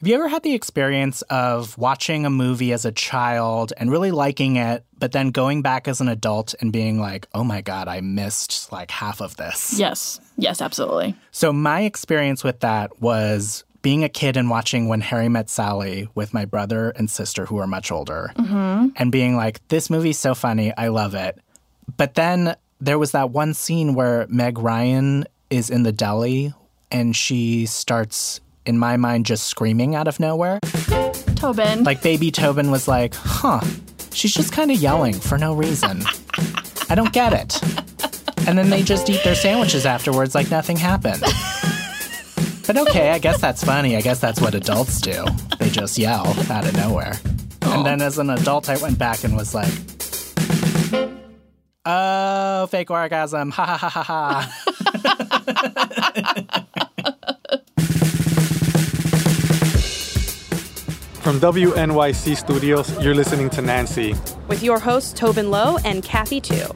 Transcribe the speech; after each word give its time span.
Have 0.00 0.08
you 0.08 0.14
ever 0.16 0.28
had 0.28 0.42
the 0.42 0.54
experience 0.54 1.22
of 1.22 1.78
watching 1.78 2.26
a 2.26 2.30
movie 2.30 2.72
as 2.72 2.84
a 2.84 2.92
child 2.92 3.72
and 3.76 3.90
really 3.90 4.10
liking 4.10 4.56
it, 4.56 4.84
but 4.98 5.12
then 5.12 5.30
going 5.30 5.62
back 5.62 5.86
as 5.86 6.00
an 6.00 6.08
adult 6.08 6.54
and 6.60 6.72
being 6.72 6.98
like, 7.00 7.26
oh 7.32 7.44
my 7.44 7.60
God, 7.60 7.88
I 7.88 8.00
missed 8.00 8.70
like 8.72 8.90
half 8.90 9.22
of 9.22 9.36
this? 9.36 9.78
Yes. 9.78 10.20
Yes, 10.36 10.60
absolutely. 10.60 11.14
So, 11.30 11.52
my 11.52 11.82
experience 11.82 12.42
with 12.42 12.60
that 12.60 13.00
was 13.00 13.64
being 13.82 14.02
a 14.02 14.08
kid 14.08 14.36
and 14.36 14.50
watching 14.50 14.88
When 14.88 15.00
Harry 15.00 15.28
Met 15.28 15.48
Sally 15.48 16.08
with 16.14 16.34
my 16.34 16.44
brother 16.44 16.90
and 16.90 17.08
sister 17.08 17.46
who 17.46 17.58
are 17.58 17.66
much 17.66 17.92
older 17.92 18.32
mm-hmm. 18.36 18.88
and 18.96 19.12
being 19.12 19.36
like, 19.36 19.66
this 19.68 19.90
movie's 19.90 20.18
so 20.18 20.34
funny. 20.34 20.72
I 20.76 20.88
love 20.88 21.14
it. 21.14 21.38
But 21.96 22.14
then 22.14 22.56
there 22.80 22.98
was 22.98 23.12
that 23.12 23.30
one 23.30 23.54
scene 23.54 23.94
where 23.94 24.26
Meg 24.28 24.58
Ryan 24.58 25.26
is 25.50 25.70
in 25.70 25.82
the 25.82 25.92
deli 25.92 26.52
and 26.90 27.14
she 27.14 27.66
starts, 27.66 28.40
in 28.66 28.78
my 28.78 28.96
mind, 28.96 29.26
just 29.26 29.46
screaming 29.46 29.94
out 29.94 30.08
of 30.08 30.18
nowhere. 30.20 30.60
Tobin. 31.36 31.84
Like 31.84 32.02
baby 32.02 32.30
Tobin 32.30 32.70
was 32.70 32.88
like, 32.88 33.14
huh, 33.14 33.60
she's 34.12 34.32
just 34.32 34.52
kind 34.52 34.70
of 34.70 34.78
yelling 34.78 35.14
for 35.14 35.36
no 35.38 35.54
reason. 35.54 36.02
I 36.88 36.94
don't 36.94 37.12
get 37.12 37.32
it. 37.32 37.62
And 38.46 38.58
then 38.58 38.70
they 38.70 38.82
just 38.82 39.08
eat 39.08 39.22
their 39.24 39.34
sandwiches 39.34 39.86
afterwards 39.86 40.34
like 40.34 40.50
nothing 40.50 40.76
happened. 40.76 41.22
But 42.66 42.76
okay, 42.78 43.10
I 43.10 43.18
guess 43.18 43.40
that's 43.40 43.62
funny. 43.62 43.96
I 43.96 44.00
guess 44.00 44.20
that's 44.20 44.40
what 44.40 44.54
adults 44.54 45.00
do. 45.00 45.24
They 45.58 45.68
just 45.68 45.98
yell 45.98 46.26
out 46.50 46.66
of 46.66 46.76
nowhere. 46.76 47.18
And 47.62 47.84
then 47.84 48.00
as 48.00 48.18
an 48.18 48.30
adult, 48.30 48.68
I 48.68 48.76
went 48.78 48.98
back 48.98 49.24
and 49.24 49.36
was 49.36 49.54
like, 49.54 49.72
oh, 51.84 52.66
fake 52.70 52.90
orgasm. 52.90 53.50
Ha 53.50 53.64
ha 53.64 53.76
ha 53.76 53.88
ha 53.88 54.02
ha. 54.02 55.70
From 61.24 61.40
WNYC 61.40 62.36
Studios, 62.36 63.02
you're 63.02 63.14
listening 63.14 63.48
to 63.48 63.62
Nancy. 63.62 64.14
with 64.46 64.62
your 64.62 64.78
hosts 64.78 65.14
Tobin 65.14 65.50
Lowe 65.50 65.78
and 65.82 66.02
Kathy 66.02 66.38
Tu. 66.38 66.66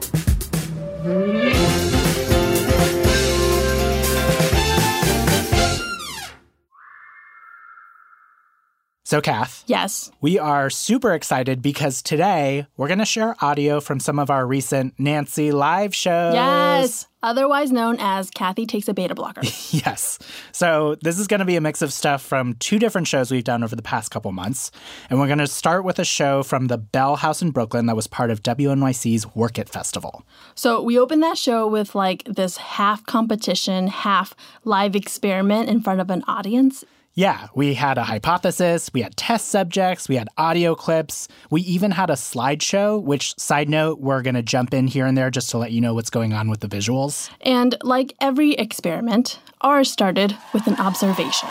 So, 9.09 9.21
Kath, 9.21 9.63
yes. 9.65 10.11
we 10.21 10.37
are 10.37 10.69
super 10.69 11.15
excited 11.15 11.63
because 11.63 12.03
today 12.03 12.67
we're 12.77 12.85
going 12.87 12.99
to 12.99 13.05
share 13.05 13.35
audio 13.43 13.79
from 13.79 13.99
some 13.99 14.19
of 14.19 14.29
our 14.29 14.45
recent 14.45 14.93
Nancy 14.99 15.51
live 15.51 15.95
shows. 15.95 16.35
Yes. 16.35 17.07
Otherwise 17.23 17.71
known 17.71 17.97
as 17.99 18.29
Kathy 18.29 18.67
takes 18.67 18.87
a 18.87 18.93
beta 18.93 19.15
blocker. 19.15 19.41
Yes. 19.71 20.19
So 20.51 20.95
this 21.01 21.17
is 21.17 21.25
going 21.25 21.39
to 21.39 21.45
be 21.45 21.55
a 21.55 21.61
mix 21.61 21.81
of 21.81 21.91
stuff 21.91 22.21
from 22.21 22.53
two 22.55 22.77
different 22.77 23.07
shows 23.07 23.31
we've 23.31 23.43
done 23.43 23.63
over 23.63 23.75
the 23.75 23.81
past 23.81 24.11
couple 24.11 24.31
months. 24.31 24.69
And 25.09 25.19
we're 25.19 25.25
going 25.25 25.39
to 25.39 25.47
start 25.47 25.83
with 25.83 25.97
a 25.97 26.05
show 26.05 26.43
from 26.43 26.67
the 26.67 26.77
Bell 26.77 27.15
House 27.15 27.41
in 27.41 27.49
Brooklyn 27.49 27.87
that 27.87 27.95
was 27.95 28.05
part 28.05 28.29
of 28.29 28.43
WNYC's 28.43 29.35
Work 29.35 29.57
It 29.57 29.69
Festival. 29.69 30.23
so 30.53 30.83
we 30.83 30.99
opened 30.99 31.23
that 31.23 31.37
show 31.39 31.67
with 31.67 31.95
like 31.95 32.25
this 32.25 32.57
half 32.57 33.03
competition, 33.07 33.87
half 33.87 34.35
live 34.65 34.95
experiment 34.95 35.67
in 35.67 35.81
front 35.81 35.99
of 35.99 36.11
an 36.11 36.23
audience. 36.27 36.85
Yeah, 37.19 37.47
we 37.53 37.73
had 37.73 37.97
a 37.97 38.03
hypothesis, 38.05 38.89
we 38.93 39.01
had 39.01 39.17
test 39.17 39.49
subjects, 39.49 40.07
we 40.07 40.15
had 40.15 40.29
audio 40.37 40.73
clips, 40.73 41.27
we 41.49 41.59
even 41.63 41.91
had 41.91 42.09
a 42.09 42.13
slideshow, 42.13 43.03
which, 43.03 43.37
side 43.37 43.67
note, 43.67 43.99
we're 43.99 44.21
going 44.21 44.35
to 44.35 44.41
jump 44.41 44.73
in 44.73 44.87
here 44.87 45.05
and 45.05 45.17
there 45.17 45.29
just 45.29 45.49
to 45.49 45.57
let 45.57 45.73
you 45.73 45.81
know 45.81 45.93
what's 45.93 46.09
going 46.09 46.31
on 46.31 46.49
with 46.49 46.61
the 46.61 46.69
visuals. 46.69 47.29
And 47.41 47.75
like 47.83 48.13
every 48.21 48.53
experiment, 48.53 49.41
ours 49.59 49.91
started 49.91 50.37
with 50.53 50.65
an 50.65 50.75
observation. 50.75 51.49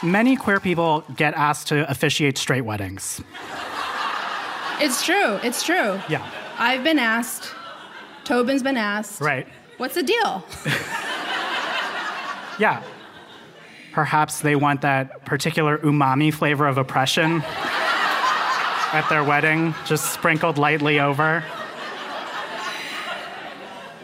Many 0.00 0.36
queer 0.36 0.60
people 0.60 1.02
get 1.16 1.34
asked 1.34 1.66
to 1.68 1.90
officiate 1.90 2.38
straight 2.38 2.64
weddings. 2.64 3.20
It's 4.78 5.04
true. 5.04 5.40
It's 5.42 5.64
true. 5.64 6.00
Yeah, 6.08 6.24
I've 6.56 6.84
been 6.84 7.00
asked. 7.00 7.52
Tobin's 8.22 8.62
been 8.62 8.76
asked. 8.76 9.20
right. 9.20 9.48
What's 9.78 9.96
the 9.96 10.04
deal? 10.04 10.44
Yeah. 12.60 12.82
Perhaps 14.00 14.40
they 14.40 14.56
want 14.56 14.80
that 14.80 15.26
particular 15.26 15.76
umami 15.76 16.32
flavor 16.32 16.66
of 16.66 16.78
oppression 16.78 17.42
at 18.94 19.06
their 19.10 19.22
wedding, 19.22 19.74
just 19.84 20.14
sprinkled 20.14 20.56
lightly 20.56 20.98
over. 20.98 21.44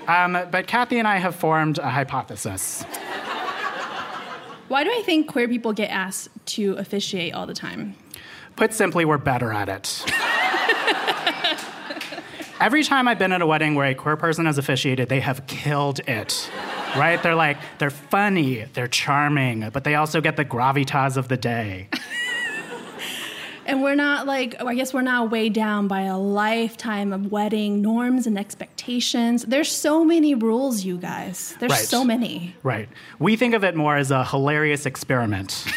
Um, 0.06 0.38
but 0.50 0.66
Kathy 0.66 0.98
and 0.98 1.08
I 1.08 1.16
have 1.16 1.34
formed 1.34 1.78
a 1.78 1.88
hypothesis. 1.88 2.82
Why 4.68 4.84
do 4.84 4.90
I 4.90 5.00
think 5.00 5.28
queer 5.28 5.48
people 5.48 5.72
get 5.72 5.88
asked 5.88 6.28
to 6.56 6.74
officiate 6.74 7.32
all 7.32 7.46
the 7.46 7.54
time? 7.54 7.94
Put 8.54 8.74
simply, 8.74 9.06
we're 9.06 9.16
better 9.16 9.50
at 9.50 9.70
it. 9.70 10.04
Every 12.60 12.84
time 12.84 13.08
I've 13.08 13.18
been 13.18 13.32
at 13.32 13.40
a 13.40 13.46
wedding 13.46 13.74
where 13.74 13.88
a 13.88 13.94
queer 13.94 14.16
person 14.16 14.44
has 14.44 14.58
officiated, 14.58 15.08
they 15.08 15.20
have 15.20 15.46
killed 15.46 16.00
it. 16.00 16.50
Right? 17.00 17.22
They're 17.22 17.34
like, 17.34 17.58
they're 17.78 17.90
funny, 17.90 18.64
they're 18.74 18.88
charming, 18.88 19.68
but 19.70 19.84
they 19.84 19.94
also 19.94 20.20
get 20.20 20.36
the 20.36 20.44
gravitas 20.44 21.16
of 21.16 21.28
the 21.28 21.36
day. 21.36 21.88
And 23.68 23.82
we're 23.82 23.96
not 23.96 24.28
like, 24.28 24.62
I 24.62 24.76
guess 24.76 24.94
we're 24.94 25.02
not 25.02 25.32
weighed 25.32 25.52
down 25.52 25.88
by 25.88 26.02
a 26.02 26.16
lifetime 26.16 27.12
of 27.12 27.32
wedding 27.32 27.82
norms 27.82 28.28
and 28.28 28.38
expectations. 28.38 29.42
There's 29.44 29.68
so 29.72 30.04
many 30.04 30.36
rules, 30.36 30.84
you 30.84 30.98
guys. 30.98 31.56
There's 31.58 31.72
Right. 31.72 31.80
so 31.80 32.04
many. 32.04 32.54
Right. 32.62 32.88
We 33.18 33.34
think 33.34 33.54
of 33.54 33.64
it 33.64 33.74
more 33.74 33.96
as 33.96 34.12
a 34.12 34.24
hilarious 34.24 34.86
experiment. 34.86 35.64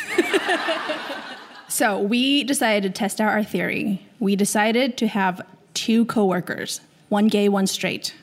So 1.68 2.00
we 2.02 2.44
decided 2.44 2.84
to 2.94 2.98
test 3.00 3.22
out 3.22 3.30
our 3.30 3.44
theory. 3.44 4.06
We 4.20 4.36
decided 4.36 4.98
to 4.98 5.08
have 5.08 5.40
two 5.76 6.06
coworkers, 6.06 6.82
one 7.10 7.28
gay, 7.28 7.48
one 7.48 7.68
straight, 7.68 8.14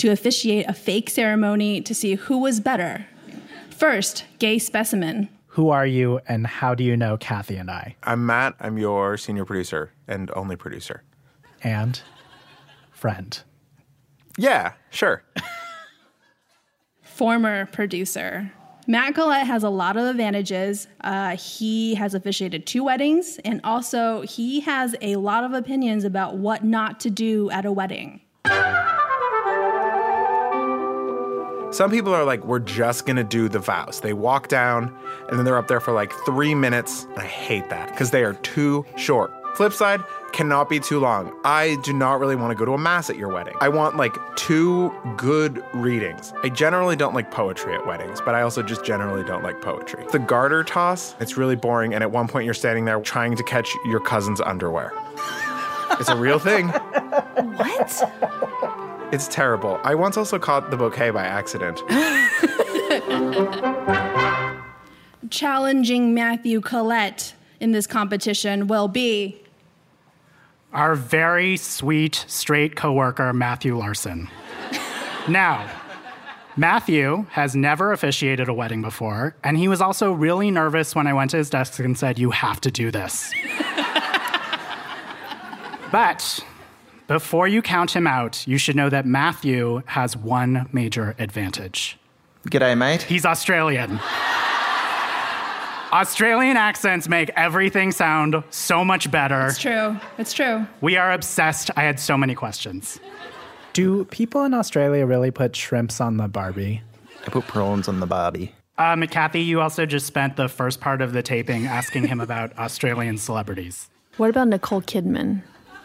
to 0.00 0.08
officiate 0.08 0.66
a 0.66 0.72
fake 0.72 1.10
ceremony 1.10 1.82
to 1.82 1.94
see 1.94 2.14
who 2.14 2.38
was 2.38 2.58
better. 2.58 3.06
First, 3.68 4.24
gay 4.38 4.58
specimen. 4.58 5.28
Who 5.48 5.68
are 5.68 5.84
you 5.84 6.20
and 6.26 6.46
how 6.46 6.74
do 6.74 6.82
you 6.82 6.96
know 6.96 7.18
Kathy 7.18 7.56
and 7.56 7.70
I? 7.70 7.96
I'm 8.04 8.24
Matt. 8.24 8.54
I'm 8.60 8.78
your 8.78 9.18
senior 9.18 9.44
producer 9.44 9.92
and 10.08 10.30
only 10.34 10.56
producer. 10.56 11.02
And 11.62 12.00
friend. 12.92 13.42
Yeah, 14.38 14.72
sure. 14.88 15.22
former 17.02 17.66
producer. 17.66 18.50
Matt 18.86 19.14
Collette 19.14 19.46
has 19.46 19.64
a 19.64 19.68
lot 19.68 19.98
of 19.98 20.06
advantages. 20.06 20.88
Uh, 21.02 21.36
he 21.36 21.94
has 21.96 22.14
officiated 22.14 22.66
two 22.66 22.82
weddings, 22.82 23.38
and 23.44 23.60
also 23.64 24.22
he 24.22 24.60
has 24.60 24.96
a 25.02 25.16
lot 25.16 25.44
of 25.44 25.52
opinions 25.52 26.04
about 26.04 26.38
what 26.38 26.64
not 26.64 27.00
to 27.00 27.10
do 27.10 27.50
at 27.50 27.66
a 27.66 27.72
wedding. 27.72 28.22
Some 31.72 31.90
people 31.90 32.12
are 32.12 32.24
like, 32.24 32.44
we're 32.44 32.58
just 32.58 33.06
gonna 33.06 33.22
do 33.22 33.48
the 33.48 33.60
vows. 33.60 34.00
They 34.00 34.12
walk 34.12 34.48
down 34.48 34.92
and 35.28 35.38
then 35.38 35.44
they're 35.44 35.56
up 35.56 35.68
there 35.68 35.80
for 35.80 35.92
like 35.92 36.12
three 36.26 36.54
minutes. 36.54 37.06
I 37.16 37.24
hate 37.24 37.70
that 37.70 37.90
because 37.90 38.10
they 38.10 38.24
are 38.24 38.34
too 38.34 38.84
short. 38.96 39.32
Flip 39.54 39.72
side, 39.72 40.00
cannot 40.32 40.68
be 40.68 40.80
too 40.80 40.98
long. 41.00 41.32
I 41.44 41.76
do 41.82 41.92
not 41.92 42.18
really 42.18 42.36
want 42.36 42.50
to 42.50 42.54
go 42.56 42.64
to 42.64 42.72
a 42.72 42.78
mass 42.78 43.10
at 43.10 43.16
your 43.16 43.28
wedding. 43.28 43.54
I 43.60 43.68
want 43.68 43.96
like 43.96 44.16
two 44.36 44.92
good 45.16 45.62
readings. 45.72 46.32
I 46.42 46.48
generally 46.48 46.96
don't 46.96 47.14
like 47.14 47.30
poetry 47.30 47.74
at 47.74 47.86
weddings, 47.86 48.20
but 48.20 48.34
I 48.34 48.42
also 48.42 48.62
just 48.62 48.84
generally 48.84 49.24
don't 49.24 49.42
like 49.42 49.60
poetry. 49.60 50.04
The 50.12 50.18
garter 50.18 50.64
toss, 50.64 51.14
it's 51.20 51.36
really 51.36 51.56
boring. 51.56 51.94
And 51.94 52.02
at 52.02 52.10
one 52.10 52.26
point, 52.26 52.44
you're 52.44 52.54
standing 52.54 52.84
there 52.84 53.00
trying 53.00 53.36
to 53.36 53.42
catch 53.44 53.74
your 53.86 54.00
cousin's 54.00 54.40
underwear. 54.40 54.92
It's 55.98 56.08
a 56.08 56.16
real 56.16 56.38
thing. 56.38 56.72
What? 57.40 58.59
It's 59.12 59.26
terrible. 59.26 59.80
I 59.82 59.96
once 59.96 60.16
also 60.16 60.38
caught 60.38 60.70
the 60.70 60.76
bouquet 60.76 61.10
by 61.10 61.26
accident. 61.26 61.82
Challenging 65.30 66.14
Matthew 66.14 66.60
Collette 66.60 67.34
in 67.58 67.72
this 67.72 67.88
competition 67.88 68.68
will 68.68 68.86
be 68.86 69.42
Our 70.72 70.94
very 70.94 71.56
sweet 71.56 72.24
straight 72.28 72.76
coworker, 72.76 73.32
Matthew 73.32 73.76
Larson. 73.76 74.28
now, 75.28 75.68
Matthew 76.56 77.26
has 77.30 77.56
never 77.56 77.92
officiated 77.92 78.48
a 78.48 78.54
wedding 78.54 78.82
before, 78.82 79.34
and 79.42 79.56
he 79.56 79.66
was 79.66 79.80
also 79.80 80.12
really 80.12 80.52
nervous 80.52 80.94
when 80.94 81.08
I 81.08 81.14
went 81.14 81.32
to 81.32 81.36
his 81.36 81.50
desk 81.50 81.80
and 81.80 81.98
said, 81.98 82.18
You 82.18 82.30
have 82.30 82.60
to 82.60 82.70
do 82.70 82.90
this. 82.90 83.32
but 85.92 86.44
before 87.10 87.48
you 87.48 87.60
count 87.60 87.90
him 87.96 88.06
out, 88.06 88.46
you 88.46 88.56
should 88.56 88.76
know 88.76 88.88
that 88.88 89.04
Matthew 89.04 89.82
has 89.86 90.16
one 90.16 90.68
major 90.70 91.16
advantage. 91.18 91.98
G'day, 92.46 92.78
mate. 92.78 93.02
He's 93.02 93.26
Australian. 93.26 93.98
Australian 95.92 96.56
accents 96.56 97.08
make 97.08 97.28
everything 97.30 97.90
sound 97.90 98.44
so 98.50 98.84
much 98.84 99.10
better. 99.10 99.48
it's 99.48 99.58
true. 99.58 99.96
It's 100.18 100.32
true. 100.32 100.64
We 100.82 100.96
are 100.96 101.10
obsessed. 101.12 101.68
I 101.76 101.82
had 101.82 101.98
so 101.98 102.16
many 102.16 102.36
questions. 102.36 103.00
Do 103.72 104.04
people 104.04 104.44
in 104.44 104.54
Australia 104.54 105.04
really 105.04 105.32
put 105.32 105.56
shrimps 105.56 106.00
on 106.00 106.16
the 106.16 106.28
Barbie? 106.28 106.80
I 107.26 107.30
put 107.30 107.48
prawns 107.48 107.88
on 107.88 107.98
the 107.98 108.06
Barbie. 108.06 108.54
Um, 108.78 109.04
Kathy, 109.08 109.42
you 109.42 109.60
also 109.60 109.84
just 109.84 110.06
spent 110.06 110.36
the 110.36 110.48
first 110.48 110.80
part 110.80 111.02
of 111.02 111.12
the 111.12 111.24
taping 111.24 111.66
asking 111.66 112.06
him 112.06 112.20
about 112.20 112.56
Australian 112.58 113.18
celebrities. 113.18 113.90
What 114.16 114.30
about 114.30 114.46
Nicole 114.46 114.82
Kidman? 114.82 115.42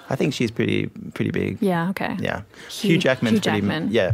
I 0.10 0.16
think 0.16 0.34
she's 0.34 0.52
pretty 0.52 0.88
pretty 1.14 1.32
big. 1.32 1.58
Yeah, 1.62 1.90
okay. 1.90 2.16
Yeah. 2.20 2.42
Hugh- 2.70 2.92
Hugh, 2.92 2.98
Jackman's 2.98 3.38
Hugh 3.38 3.42
pretty. 3.42 3.62
Jackman. 3.62 3.90
Yeah, 3.92 4.12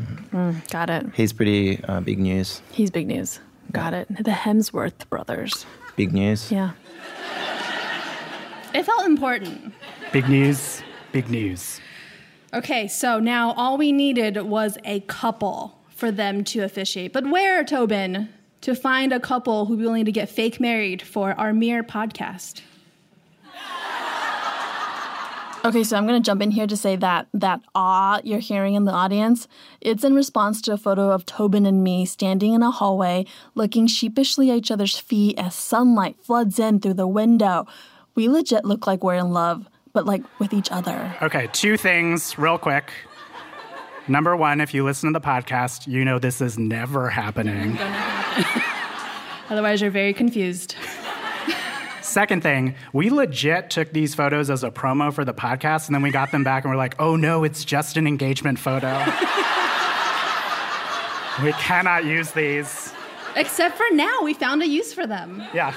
Got 0.70 0.90
it. 0.90 1.06
he's 1.16 1.34
pretty 1.34 1.84
uh, 1.86 2.00
big 2.02 2.20
news. 2.20 2.62
He's 2.72 2.90
big 2.90 3.08
news. 3.08 3.40
Got 3.72 3.94
it. 3.94 4.08
The 4.10 4.32
Hemsworth 4.32 5.08
brothers. 5.10 5.66
Big 5.96 6.14
news. 6.14 6.52
Yeah. 6.52 6.72
It 8.74 8.84
felt 8.86 9.06
important. 9.06 9.74
Big 10.14 10.30
news, 10.30 10.82
big 11.12 11.30
news. 11.30 11.82
Okay, 12.54 12.88
so 12.88 13.20
now 13.20 13.52
all 13.54 13.78
we 13.78 13.92
needed 13.92 14.38
was 14.44 14.78
a 14.86 15.02
couple 15.02 15.78
for 15.90 16.10
them 16.12 16.44
to 16.46 16.62
officiate. 16.62 17.12
But 17.14 17.30
where, 17.30 17.64
Tobin, 17.66 18.30
to 18.62 18.76
find 18.76 19.12
a 19.14 19.20
couple 19.20 19.66
who'd 19.66 19.80
be 19.80 19.86
willing 19.86 20.06
to 20.06 20.12
get 20.12 20.30
fake 20.30 20.60
married 20.60 21.02
for 21.02 21.34
our 21.40 21.54
mere 21.54 21.84
podcast? 21.84 22.62
Okay, 25.64 25.84
so 25.84 25.96
I'm 25.96 26.08
going 26.08 26.20
to 26.22 26.26
jump 26.26 26.42
in 26.42 26.50
here 26.50 26.66
to 26.66 26.76
say 26.76 26.96
that 26.96 27.28
that 27.36 27.62
awe 27.76 28.20
you're 28.24 28.40
hearing 28.40 28.74
in 28.74 28.86
the 28.86 28.92
audience, 28.92 29.48
it's 29.80 30.04
in 30.04 30.16
response 30.16 30.60
to 30.64 30.74
a 30.74 30.78
photo 30.78 31.12
of 31.12 31.24
Tobin 31.28 31.68
and 31.68 31.84
me 31.84 32.04
standing 32.06 32.54
in 32.54 32.64
a 32.64 32.72
hallway, 32.72 33.28
looking 33.54 33.86
sheepishly 33.86 34.50
at 34.50 34.58
each 34.58 34.72
other's 34.72 34.98
feet 34.98 35.38
as 35.38 35.54
sunlight 35.54 36.18
floods 36.20 36.58
in 36.58 36.80
through 36.80 36.96
the 36.96 37.08
window. 37.08 37.68
We 38.16 38.28
legit 38.28 38.66
look 38.66 38.88
like 38.88 39.04
we're 39.04 39.16
in 39.16 39.34
love, 39.34 39.70
but 39.94 40.08
like 40.08 40.24
with 40.40 40.52
each 40.52 40.72
other. 40.72 41.16
Okay, 41.22 41.48
two 41.54 41.78
things 41.78 42.40
real 42.40 42.58
quick. 42.58 42.92
Number 44.08 44.36
one, 44.36 44.62
if 44.62 44.74
you 44.74 44.84
listen 44.84 45.14
to 45.14 45.20
the 45.20 45.24
podcast, 45.24 45.86
you 45.86 46.04
know 46.04 46.18
this 46.18 46.42
is 46.42 46.58
never 46.58 47.08
happening. 47.08 47.78
Otherwise, 49.52 49.80
you're 49.80 49.92
very 49.92 50.14
confused. 50.14 50.76
Second 52.02 52.42
thing, 52.42 52.76
we 52.94 53.10
legit 53.10 53.70
took 53.70 53.94
these 53.94 54.16
photos 54.16 54.50
as 54.50 54.64
a 54.64 54.72
promo 54.72 55.14
for 55.14 55.24
the 55.24 55.34
podcast, 55.34 55.88
and 55.88 55.96
then 55.96 56.02
we 56.02 56.12
got 56.12 56.32
them 56.32 56.44
back 56.44 56.64
and 56.64 56.72
we're 56.72 56.78
like, 56.78 56.96
oh 57.00 57.16
no, 57.16 57.44
it's 57.44 57.64
just 57.64 57.98
an 57.98 58.08
engagement 58.08 58.58
photo. 58.58 58.88
we 61.44 61.52
cannot 61.54 62.06
use 62.06 62.32
these. 62.32 62.94
Except 63.36 63.78
for 63.78 63.86
now, 63.92 64.24
we 64.24 64.34
found 64.34 64.62
a 64.62 64.68
use 64.68 64.94
for 64.94 65.06
them. 65.08 65.44
Yeah. 65.54 65.74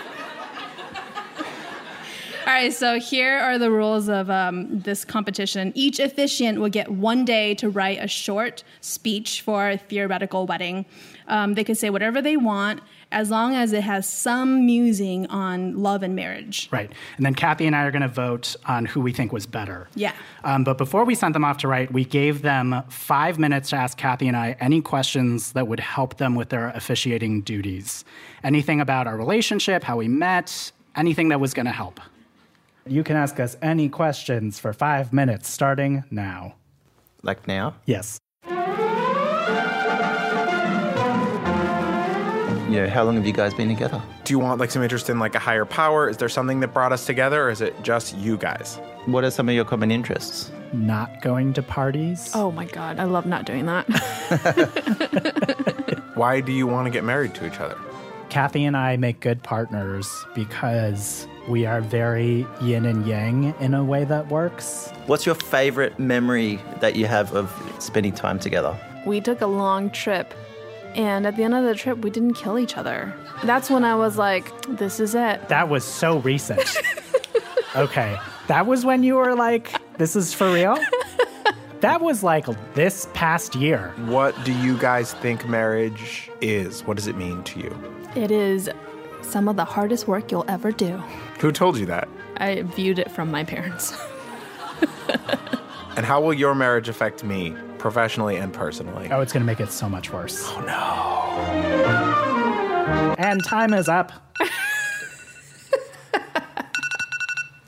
All 2.46 2.52
right, 2.52 2.74
so 2.74 2.98
here 3.00 3.38
are 3.38 3.56
the 3.56 3.70
rules 3.70 4.10
of 4.10 4.28
um, 4.28 4.80
this 4.80 5.02
competition. 5.02 5.72
Each 5.74 5.98
officiant 5.98 6.60
will 6.60 6.68
get 6.68 6.90
one 6.90 7.24
day 7.24 7.54
to 7.54 7.70
write 7.70 7.98
a 8.02 8.06
short 8.06 8.64
speech 8.82 9.40
for 9.40 9.70
a 9.70 9.78
theoretical 9.78 10.46
wedding. 10.46 10.84
Um, 11.26 11.54
they 11.54 11.64
can 11.64 11.74
say 11.74 11.88
whatever 11.88 12.20
they 12.20 12.36
want 12.36 12.82
as 13.14 13.30
long 13.30 13.54
as 13.54 13.72
it 13.72 13.82
has 13.82 14.08
some 14.08 14.66
musing 14.66 15.26
on 15.28 15.78
love 15.78 16.02
and 16.02 16.16
marriage. 16.16 16.68
Right. 16.72 16.90
And 17.16 17.24
then 17.24 17.34
Kathy 17.34 17.66
and 17.66 17.74
I 17.76 17.84
are 17.84 17.92
going 17.92 18.02
to 18.02 18.08
vote 18.08 18.56
on 18.66 18.84
who 18.84 19.00
we 19.00 19.12
think 19.12 19.32
was 19.32 19.46
better. 19.46 19.88
Yeah. 19.94 20.12
Um, 20.42 20.64
but 20.64 20.76
before 20.76 21.04
we 21.04 21.14
sent 21.14 21.32
them 21.32 21.44
off 21.44 21.58
to 21.58 21.68
write, 21.68 21.92
we 21.92 22.04
gave 22.04 22.42
them 22.42 22.82
five 22.88 23.38
minutes 23.38 23.70
to 23.70 23.76
ask 23.76 23.96
Kathy 23.96 24.26
and 24.26 24.36
I 24.36 24.56
any 24.58 24.82
questions 24.82 25.52
that 25.52 25.68
would 25.68 25.80
help 25.80 26.16
them 26.16 26.34
with 26.34 26.48
their 26.48 26.70
officiating 26.70 27.42
duties. 27.42 28.04
Anything 28.42 28.80
about 28.80 29.06
our 29.06 29.16
relationship, 29.16 29.84
how 29.84 29.96
we 29.96 30.08
met, 30.08 30.72
anything 30.96 31.28
that 31.28 31.38
was 31.38 31.54
going 31.54 31.66
to 31.66 31.72
help. 31.72 32.00
You 32.86 33.04
can 33.04 33.16
ask 33.16 33.38
us 33.38 33.56
any 33.62 33.88
questions 33.88 34.58
for 34.58 34.72
five 34.72 35.12
minutes 35.12 35.48
starting 35.48 36.02
now. 36.10 36.56
Like 37.22 37.46
now. 37.46 37.76
Yes. 37.86 38.18
Yeah. 42.74 42.88
How 42.88 43.04
long 43.04 43.14
have 43.14 43.24
you 43.26 43.32
guys 43.32 43.54
been 43.54 43.68
together? 43.68 44.02
Do 44.24 44.32
you 44.32 44.40
want 44.40 44.58
like 44.58 44.72
some 44.72 44.82
interest 44.82 45.08
in 45.08 45.20
like 45.20 45.36
a 45.36 45.38
higher 45.38 45.64
power? 45.64 46.08
Is 46.08 46.16
there 46.16 46.28
something 46.28 46.58
that 46.60 46.74
brought 46.74 46.92
us 46.92 47.06
together, 47.06 47.44
or 47.44 47.50
is 47.50 47.60
it 47.60 47.80
just 47.82 48.16
you 48.16 48.36
guys? 48.36 48.80
What 49.06 49.22
are 49.22 49.30
some 49.30 49.48
of 49.48 49.54
your 49.54 49.64
common 49.64 49.92
interests? 49.92 50.50
Not 50.72 51.22
going 51.22 51.52
to 51.52 51.62
parties. 51.62 52.32
Oh 52.34 52.50
my 52.50 52.64
god, 52.64 52.98
I 52.98 53.04
love 53.04 53.26
not 53.26 53.46
doing 53.46 53.66
that. 53.66 53.84
Why 56.14 56.40
do 56.40 56.50
you 56.50 56.66
want 56.66 56.86
to 56.86 56.90
get 56.90 57.04
married 57.04 57.34
to 57.36 57.46
each 57.46 57.60
other? 57.60 57.78
Kathy 58.28 58.64
and 58.64 58.76
I 58.76 58.96
make 58.96 59.20
good 59.20 59.40
partners 59.44 60.08
because 60.34 61.28
we 61.46 61.66
are 61.66 61.80
very 61.80 62.44
yin 62.60 62.86
and 62.86 63.06
yang 63.06 63.54
in 63.60 63.74
a 63.74 63.84
way 63.84 64.04
that 64.04 64.28
works. 64.28 64.90
What's 65.06 65.26
your 65.26 65.36
favorite 65.36 66.00
memory 66.00 66.58
that 66.80 66.96
you 66.96 67.06
have 67.06 67.32
of 67.34 67.52
spending 67.78 68.12
time 68.12 68.40
together? 68.40 68.76
we 69.06 69.20
took 69.20 69.42
a 69.42 69.46
long 69.46 69.90
trip, 69.90 70.32
and 70.94 71.26
at 71.26 71.36
the 71.36 71.42
end 71.42 71.54
of 71.54 71.64
the 71.64 71.74
trip, 71.74 71.98
we 71.98 72.10
didn't 72.10 72.34
kill 72.34 72.58
each 72.58 72.76
other. 72.76 73.14
That's 73.44 73.70
when 73.70 73.84
I 73.84 73.94
was 73.94 74.16
like, 74.16 74.50
this 74.66 75.00
is 75.00 75.14
it. 75.14 75.48
That 75.48 75.68
was 75.68 75.84
so 75.84 76.18
recent. 76.18 76.62
okay. 77.76 78.18
That 78.46 78.66
was 78.66 78.84
when 78.84 79.02
you 79.02 79.16
were 79.16 79.34
like, 79.34 79.72
this 79.98 80.16
is 80.16 80.34
for 80.34 80.52
real? 80.52 80.78
That 81.80 82.00
was 82.00 82.22
like 82.22 82.46
this 82.74 83.08
past 83.12 83.54
year. 83.54 83.92
What 84.06 84.34
do 84.44 84.52
you 84.52 84.78
guys 84.78 85.12
think 85.12 85.46
marriage 85.46 86.30
is? 86.40 86.82
What 86.86 86.96
does 86.96 87.06
it 87.06 87.16
mean 87.16 87.42
to 87.44 87.60
you? 87.60 87.94
It 88.16 88.30
is 88.30 88.70
some 89.20 89.48
of 89.48 89.56
the 89.56 89.66
hardest 89.66 90.08
work 90.08 90.32
you'll 90.32 90.46
ever 90.48 90.72
do. 90.72 90.96
Who 91.40 91.52
told 91.52 91.76
you 91.76 91.84
that? 91.86 92.08
I 92.38 92.62
viewed 92.62 92.98
it 92.98 93.10
from 93.10 93.30
my 93.30 93.44
parents. 93.44 93.94
And 95.96 96.04
how 96.04 96.20
will 96.20 96.34
your 96.34 96.56
marriage 96.56 96.88
affect 96.88 97.22
me, 97.22 97.54
professionally 97.84 98.36
and 98.36 98.50
personally? 98.50 99.08
Oh, 99.10 99.20
it's 99.20 99.30
going 99.30 99.42
to 99.42 99.46
make 99.46 99.60
it 99.60 99.70
so 99.70 99.90
much 99.90 100.10
worse. 100.10 100.42
Oh, 100.46 100.60
no. 100.62 100.72
And 103.18 103.44
time 103.44 103.74
is 103.74 103.90
up. 103.90 104.10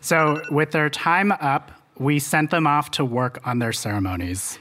so, 0.00 0.40
with 0.50 0.70
their 0.70 0.88
time 0.88 1.32
up, 1.32 1.70
we 1.98 2.18
sent 2.18 2.50
them 2.50 2.66
off 2.66 2.90
to 2.92 3.04
work 3.04 3.46
on 3.46 3.58
their 3.58 3.74
ceremonies. 3.74 4.58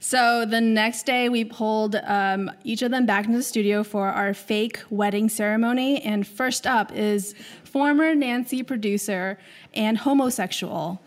So 0.00 0.46
the 0.46 0.62
next 0.62 1.04
day, 1.04 1.28
we 1.28 1.44
pulled 1.44 1.96
um, 1.96 2.50
each 2.64 2.80
of 2.80 2.90
them 2.90 3.04
back 3.04 3.26
into 3.26 3.36
the 3.36 3.44
studio 3.44 3.84
for 3.84 4.08
our 4.08 4.32
fake 4.32 4.80
wedding 4.88 5.28
ceremony. 5.28 6.00
And 6.00 6.26
first 6.26 6.66
up 6.66 6.90
is 6.90 7.34
former 7.64 8.14
Nancy 8.14 8.62
producer 8.62 9.38
and 9.74 9.98
homosexual, 9.98 11.02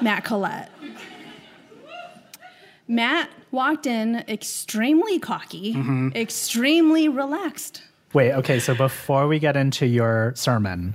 Matt 0.00 0.24
Collette. 0.24 0.72
Matt 2.90 3.30
walked 3.52 3.86
in 3.86 4.16
extremely 4.26 5.20
cocky, 5.20 5.76
extremely 6.16 7.08
relaxed. 7.08 7.82
Wait, 8.12 8.32
okay, 8.32 8.58
so 8.58 8.74
before 8.74 9.28
we 9.28 9.38
get 9.38 9.56
into 9.56 9.86
your 9.86 10.32
sermon, 10.34 10.94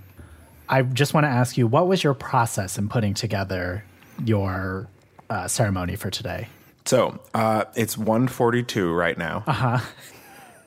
I 0.67 0.81
just 0.81 1.13
want 1.13 1.23
to 1.23 1.29
ask 1.29 1.57
you 1.57 1.67
what 1.67 1.87
was 1.87 2.03
your 2.03 2.13
process 2.13 2.77
in 2.77 2.89
putting 2.89 3.13
together 3.13 3.85
your 4.25 4.89
uh, 5.29 5.47
ceremony 5.47 5.95
for 5.95 6.09
today? 6.09 6.49
So 6.83 7.21
uh, 7.33 7.63
it's 7.75 7.95
1:42 7.95 8.93
right 8.93 9.17
now. 9.17 9.45
Uh 9.47 9.53
huh. 9.53 9.79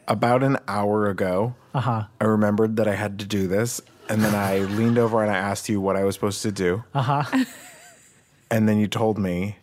About 0.09 0.43
an 0.43 0.57
hour 0.67 1.11
ago, 1.11 1.55
uh-huh. 1.75 2.05
I 2.19 2.25
remembered 2.25 2.77
that 2.77 2.89
I 2.89 2.95
had 2.95 3.19
to 3.19 3.27
do 3.27 3.47
this, 3.47 3.83
and 4.09 4.25
then 4.25 4.35
I 4.35 4.61
leaned 4.61 4.97
over 4.97 5.23
and 5.23 5.31
I 5.31 5.37
asked 5.37 5.69
you 5.69 5.79
what 5.79 5.95
I 5.95 6.05
was 6.05 6.15
supposed 6.15 6.41
to 6.41 6.53
do. 6.53 6.85
Uh 6.95 7.03
huh. 7.03 7.45
and 8.51 8.67
then 8.67 8.79
you 8.79 8.87
told 8.89 9.19
me, 9.19 9.59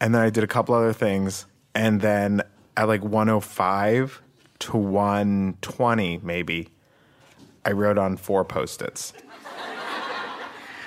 and 0.00 0.14
then 0.14 0.22
I 0.22 0.30
did 0.30 0.44
a 0.44 0.46
couple 0.46 0.74
other 0.74 0.92
things, 0.92 1.46
and 1.74 2.00
then 2.00 2.42
at 2.76 2.88
like 2.88 3.02
105 3.02 4.22
to 4.60 4.76
120 4.76 6.20
maybe, 6.22 6.68
I 7.64 7.72
wrote 7.72 7.98
on 7.98 8.16
four 8.16 8.44
post-its. 8.44 9.12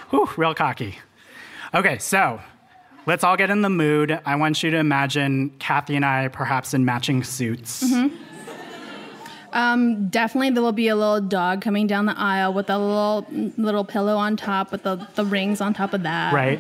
Whew, 0.10 0.30
real 0.38 0.54
cocky. 0.54 0.98
Okay, 1.74 1.98
so 1.98 2.40
let's 3.06 3.24
all 3.24 3.36
get 3.36 3.50
in 3.50 3.62
the 3.62 3.70
mood. 3.70 4.20
I 4.26 4.36
want 4.36 4.62
you 4.62 4.70
to 4.72 4.78
imagine 4.78 5.52
Kathy 5.60 5.96
and 5.96 6.06
I 6.06 6.28
perhaps 6.28 6.74
in 6.74 6.86
matching 6.86 7.24
suits. 7.24 7.84
Mm-hmm. 7.84 8.16
Um, 9.54 10.08
definitely, 10.08 10.50
there 10.50 10.64
will 10.64 10.72
be 10.72 10.88
a 10.88 10.96
little 10.96 11.22
dog 11.22 11.62
coming 11.62 11.86
down 11.86 12.08
the 12.08 12.18
aisle 12.18 12.54
with 12.54 12.72
a 12.72 12.78
little 12.78 13.28
little 13.58 13.84
pillow 13.84 14.18
on 14.18 14.36
top 14.36 14.72
with 14.72 14.82
the, 14.82 15.08
the 15.14 15.24
rings 15.24 15.62
on 15.62 15.76
top 15.76 15.94
of 15.94 16.02
that. 16.04 16.34
right? 16.34 16.60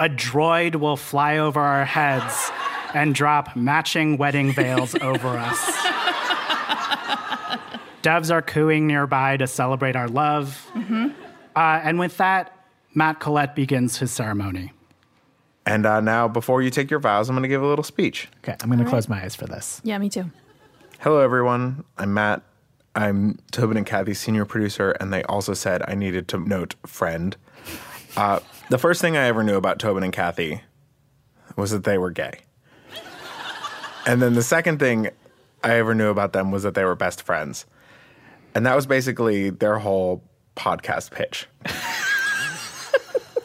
A 0.00 0.08
droid 0.08 0.76
will 0.76 0.96
fly 0.96 1.36
over 1.36 1.60
our 1.60 1.84
heads 1.84 2.50
and 2.94 3.14
drop 3.14 3.54
matching 3.54 4.16
wedding 4.16 4.50
veils 4.50 4.94
over 4.94 5.28
us. 5.28 5.58
Doves 8.02 8.30
are 8.30 8.40
cooing 8.40 8.86
nearby 8.86 9.36
to 9.36 9.46
celebrate 9.46 9.96
our 9.96 10.08
love. 10.08 10.66
Uh, 11.54 11.80
and 11.84 11.98
with 11.98 12.16
that, 12.16 12.56
Matt 12.94 13.20
Collette 13.20 13.54
begins 13.54 13.98
his 13.98 14.10
ceremony. 14.10 14.72
And 15.66 15.84
uh, 15.84 16.00
now, 16.00 16.26
before 16.28 16.62
you 16.62 16.70
take 16.70 16.90
your 16.90 17.00
vows, 17.00 17.28
I'm 17.28 17.36
going 17.36 17.42
to 17.42 17.48
give 17.48 17.62
a 17.62 17.66
little 17.66 17.84
speech. 17.84 18.28
Okay, 18.38 18.56
I'm 18.62 18.70
going 18.70 18.82
to 18.82 18.88
close 18.88 19.06
my 19.06 19.22
eyes 19.22 19.36
for 19.36 19.46
this. 19.46 19.82
Yeah, 19.84 19.98
me 19.98 20.08
too. 20.08 20.30
Hello, 21.00 21.18
everyone. 21.18 21.84
I'm 21.98 22.14
Matt. 22.14 22.42
I'm 22.94 23.38
Tobin 23.52 23.76
and 23.76 23.84
Kathy's 23.84 24.18
senior 24.18 24.46
producer, 24.46 24.92
and 24.92 25.12
they 25.12 25.22
also 25.24 25.52
said 25.52 25.82
I 25.86 25.94
needed 25.94 26.26
to 26.28 26.38
note 26.38 26.74
friend. 26.86 27.36
Uh, 28.16 28.40
the 28.70 28.78
first 28.78 29.00
thing 29.00 29.16
I 29.16 29.26
ever 29.26 29.42
knew 29.42 29.56
about 29.56 29.78
Tobin 29.80 30.04
and 30.04 30.12
Kathy 30.12 30.62
was 31.56 31.72
that 31.72 31.84
they 31.84 31.98
were 31.98 32.10
gay. 32.10 32.38
And 34.06 34.22
then 34.22 34.34
the 34.34 34.42
second 34.42 34.78
thing 34.78 35.10
I 35.62 35.74
ever 35.74 35.94
knew 35.94 36.08
about 36.08 36.32
them 36.32 36.50
was 36.50 36.62
that 36.62 36.74
they 36.74 36.84
were 36.84 36.94
best 36.94 37.22
friends. 37.22 37.66
And 38.54 38.64
that 38.64 38.74
was 38.74 38.86
basically 38.86 39.50
their 39.50 39.78
whole 39.78 40.22
podcast 40.56 41.10
pitch. 41.10 41.48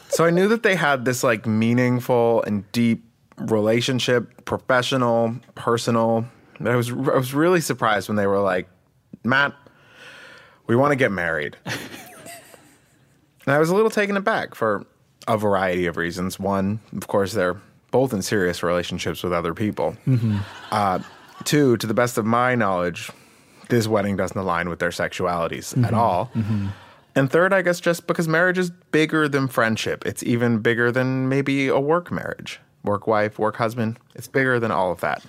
so 0.08 0.24
I 0.24 0.30
knew 0.30 0.48
that 0.48 0.62
they 0.62 0.76
had 0.76 1.04
this 1.04 1.22
like 1.22 1.44
meaningful 1.44 2.42
and 2.44 2.70
deep 2.72 3.04
relationship, 3.36 4.44
professional, 4.44 5.36
personal. 5.54 6.26
I 6.64 6.74
was 6.74 6.90
I 6.90 6.94
was 7.16 7.34
really 7.34 7.60
surprised 7.60 8.08
when 8.08 8.16
they 8.16 8.26
were 8.26 8.40
like, 8.40 8.66
"Matt, 9.24 9.54
we 10.66 10.74
want 10.74 10.92
to 10.92 10.96
get 10.96 11.12
married." 11.12 11.56
and 11.66 11.76
I 13.46 13.58
was 13.58 13.68
a 13.68 13.74
little 13.74 13.90
taken 13.90 14.16
aback 14.16 14.54
for 14.54 14.86
a 15.28 15.36
variety 15.36 15.86
of 15.86 15.96
reasons. 15.96 16.38
One, 16.38 16.80
of 16.96 17.08
course, 17.08 17.32
they're 17.32 17.60
both 17.90 18.12
in 18.12 18.22
serious 18.22 18.62
relationships 18.62 19.22
with 19.22 19.32
other 19.32 19.54
people. 19.54 19.96
Mm-hmm. 20.06 20.38
Uh, 20.70 21.00
two, 21.44 21.76
to 21.78 21.86
the 21.86 21.94
best 21.94 22.18
of 22.18 22.24
my 22.24 22.54
knowledge, 22.54 23.10
this 23.68 23.88
wedding 23.88 24.16
doesn't 24.16 24.38
align 24.38 24.68
with 24.68 24.78
their 24.78 24.90
sexualities 24.90 25.72
at 25.78 25.90
mm-hmm. 25.90 25.94
all. 25.94 26.30
Mm-hmm. 26.34 26.68
And 27.14 27.30
third, 27.30 27.52
I 27.52 27.62
guess 27.62 27.80
just 27.80 28.06
because 28.06 28.28
marriage 28.28 28.58
is 28.58 28.70
bigger 28.92 29.28
than 29.28 29.48
friendship. 29.48 30.04
It's 30.04 30.22
even 30.22 30.58
bigger 30.58 30.92
than 30.92 31.28
maybe 31.28 31.68
a 31.68 31.80
work 31.80 32.12
marriage, 32.12 32.60
work 32.84 33.06
wife, 33.06 33.38
work 33.38 33.56
husband. 33.56 33.98
It's 34.14 34.28
bigger 34.28 34.60
than 34.60 34.70
all 34.70 34.92
of 34.92 35.00
that. 35.00 35.24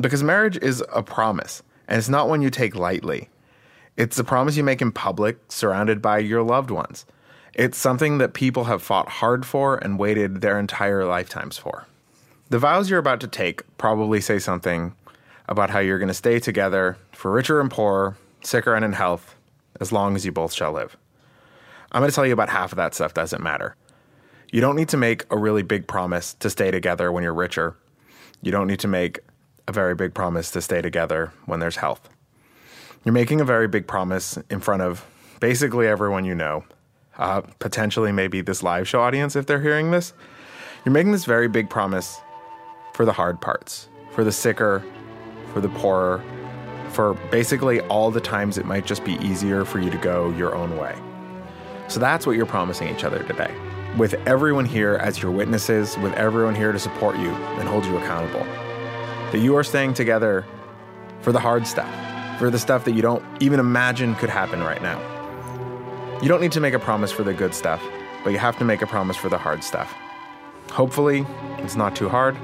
Because 0.00 0.22
marriage 0.22 0.56
is 0.62 0.82
a 0.92 1.02
promise, 1.02 1.62
and 1.86 1.98
it's 1.98 2.08
not 2.08 2.28
one 2.28 2.40
you 2.40 2.50
take 2.50 2.74
lightly. 2.74 3.28
It's 3.96 4.18
a 4.18 4.24
promise 4.24 4.56
you 4.56 4.64
make 4.64 4.82
in 4.82 4.92
public, 4.92 5.38
surrounded 5.48 6.00
by 6.00 6.18
your 6.18 6.42
loved 6.42 6.70
ones. 6.70 7.04
It's 7.56 7.78
something 7.78 8.18
that 8.18 8.34
people 8.34 8.64
have 8.64 8.82
fought 8.82 9.08
hard 9.08 9.46
for 9.46 9.78
and 9.78 9.98
waited 9.98 10.42
their 10.42 10.58
entire 10.58 11.06
lifetimes 11.06 11.56
for. 11.56 11.86
The 12.50 12.58
vows 12.58 12.90
you're 12.90 12.98
about 12.98 13.18
to 13.22 13.28
take 13.28 13.62
probably 13.78 14.20
say 14.20 14.38
something 14.38 14.94
about 15.48 15.70
how 15.70 15.78
you're 15.78 15.98
going 15.98 16.08
to 16.08 16.14
stay 16.14 16.38
together 16.38 16.98
for 17.12 17.32
richer 17.32 17.58
and 17.58 17.70
poorer, 17.70 18.18
sicker 18.42 18.74
and 18.74 18.84
in 18.84 18.92
health, 18.92 19.36
as 19.80 19.90
long 19.90 20.14
as 20.14 20.26
you 20.26 20.32
both 20.32 20.52
shall 20.52 20.72
live. 20.72 20.98
I'm 21.92 22.02
going 22.02 22.10
to 22.10 22.14
tell 22.14 22.26
you 22.26 22.34
about 22.34 22.50
half 22.50 22.72
of 22.72 22.76
that 22.76 22.94
stuff 22.94 23.14
doesn't 23.14 23.42
matter. 23.42 23.74
You 24.52 24.60
don't 24.60 24.76
need 24.76 24.90
to 24.90 24.98
make 24.98 25.24
a 25.30 25.38
really 25.38 25.62
big 25.62 25.86
promise 25.86 26.34
to 26.34 26.50
stay 26.50 26.70
together 26.70 27.10
when 27.10 27.24
you're 27.24 27.32
richer. 27.32 27.74
You 28.42 28.52
don't 28.52 28.66
need 28.66 28.80
to 28.80 28.88
make 28.88 29.20
a 29.66 29.72
very 29.72 29.94
big 29.94 30.12
promise 30.12 30.50
to 30.50 30.60
stay 30.60 30.82
together 30.82 31.32
when 31.46 31.60
there's 31.60 31.76
health. 31.76 32.10
You're 33.02 33.14
making 33.14 33.40
a 33.40 33.46
very 33.46 33.66
big 33.66 33.86
promise 33.86 34.38
in 34.50 34.60
front 34.60 34.82
of 34.82 35.06
basically 35.40 35.86
everyone 35.86 36.26
you 36.26 36.34
know, 36.34 36.62
uh, 37.18 37.40
potentially 37.58 38.12
maybe 38.12 38.40
this 38.40 38.62
live 38.62 38.88
show 38.88 39.00
audience 39.00 39.36
if 39.36 39.46
they're 39.46 39.60
hearing 39.60 39.90
this. 39.90 40.12
You're 40.84 40.92
making 40.92 41.12
this 41.12 41.24
very 41.24 41.48
big 41.48 41.68
promise 41.68 42.20
for 42.94 43.04
the 43.04 43.12
hard 43.12 43.40
parts, 43.40 43.88
for 44.12 44.24
the 44.24 44.32
sicker, 44.32 44.84
for 45.52 45.60
the 45.60 45.68
poorer, 45.68 46.22
for 46.90 47.14
basically 47.30 47.80
all 47.82 48.10
the 48.10 48.20
times 48.20 48.58
it 48.58 48.66
might 48.66 48.86
just 48.86 49.04
be 49.04 49.14
easier 49.14 49.64
for 49.64 49.80
you 49.80 49.90
to 49.90 49.98
go 49.98 50.30
your 50.30 50.54
own 50.54 50.76
way. 50.76 50.96
So 51.88 52.00
that's 52.00 52.26
what 52.26 52.36
you're 52.36 52.46
promising 52.46 52.88
each 52.94 53.04
other 53.04 53.22
today. 53.24 53.54
With 53.96 54.14
everyone 54.26 54.64
here 54.64 54.94
as 54.96 55.22
your 55.22 55.30
witnesses, 55.30 55.96
with 55.98 56.12
everyone 56.14 56.54
here 56.54 56.72
to 56.72 56.78
support 56.78 57.16
you 57.16 57.28
and 57.28 57.68
hold 57.68 57.84
you 57.84 57.96
accountable. 57.96 58.44
That 59.32 59.38
you 59.38 59.56
are 59.56 59.64
staying 59.64 59.94
together 59.94 60.44
for 61.20 61.32
the 61.32 61.40
hard 61.40 61.66
stuff, 61.66 61.92
for 62.38 62.50
the 62.50 62.58
stuff 62.58 62.84
that 62.84 62.92
you 62.92 63.02
don't 63.02 63.24
even 63.40 63.58
imagine 63.58 64.14
could 64.16 64.30
happen 64.30 64.62
right 64.62 64.82
now. 64.82 65.15
You 66.22 66.28
don't 66.28 66.40
need 66.40 66.52
to 66.52 66.60
make 66.60 66.72
a 66.72 66.78
promise 66.78 67.12
for 67.12 67.22
the 67.24 67.34
good 67.34 67.54
stuff, 67.54 67.82
but 68.24 68.30
you 68.30 68.38
have 68.38 68.58
to 68.58 68.64
make 68.64 68.80
a 68.80 68.86
promise 68.86 69.16
for 69.16 69.28
the 69.28 69.36
hard 69.36 69.62
stuff. 69.62 69.94
Hopefully, 70.70 71.26
it's 71.58 71.76
not 71.76 71.94
too 71.94 72.08
hard. 72.08 72.34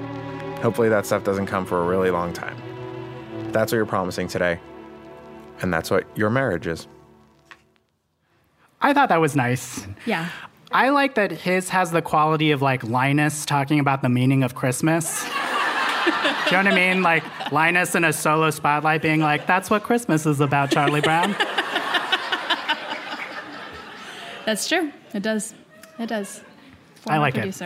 Hopefully, 0.63 0.91
that 0.91 1.07
stuff 1.07 1.25
doesn't 1.25 1.47
come 1.47 1.65
for 1.65 1.81
a 1.81 1.87
really 1.87 2.11
long 2.11 2.35
time. 2.35 2.57
That's 3.51 3.73
what 3.73 3.77
you're 3.77 3.87
promising 3.87 4.29
today. 4.29 4.61
And 5.63 5.73
that's 5.73 5.91
what 5.91 6.07
your 6.17 6.29
marriage 6.29 6.67
is. 6.67 6.87
I 8.83 8.93
thought 8.93 9.09
that 9.09 9.21
was 9.21 9.35
nice. 9.35 9.87
Yeah. 10.05 10.29
I 10.71 10.91
like 10.91 11.15
that 11.15 11.31
his 11.31 11.71
has 11.71 11.93
the 11.93 12.03
quality 12.03 12.51
of 12.51 12.61
like 12.61 12.85
Linus 12.85 13.47
talking 13.47 13.81
about 13.81 14.03
the 14.03 14.09
meaning 14.09 14.43
of 14.43 14.55
Christmas. 14.55 15.25
Do 15.25 15.31
you 16.57 16.63
know 16.63 16.71
what 16.71 16.73
I 16.73 16.75
mean? 16.75 17.03
Like 17.03 17.53
Linus 17.53 17.95
in 17.95 18.05
a 18.05 18.13
solo 18.13 18.51
spotlight 18.51 19.01
being 19.01 19.21
like, 19.21 19.47
that's 19.47 19.71
what 19.71 19.83
Christmas 19.83 20.27
is 20.27 20.41
about, 20.41 20.71
Charlie 20.71 21.01
Brown. 21.01 21.35
That's 24.45 24.69
true. 24.69 24.93
It 25.15 25.23
does. 25.23 25.55
It 25.99 26.07
does. 26.07 26.43
I 27.07 27.19
like 27.19 27.37
it. 27.37 27.63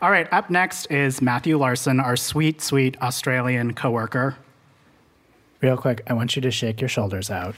All 0.00 0.10
right, 0.10 0.32
up 0.32 0.50
next 0.50 0.86
is 0.86 1.20
Matthew 1.20 1.58
Larson, 1.58 2.00
our 2.00 2.16
sweet, 2.16 2.60
sweet 2.60 3.00
Australian 3.02 3.74
coworker. 3.74 4.36
Real 5.60 5.76
quick, 5.76 6.02
I 6.06 6.12
want 6.12 6.36
you 6.36 6.42
to 6.42 6.50
shake 6.50 6.80
your 6.80 6.88
shoulders 6.88 7.30
out. 7.30 7.56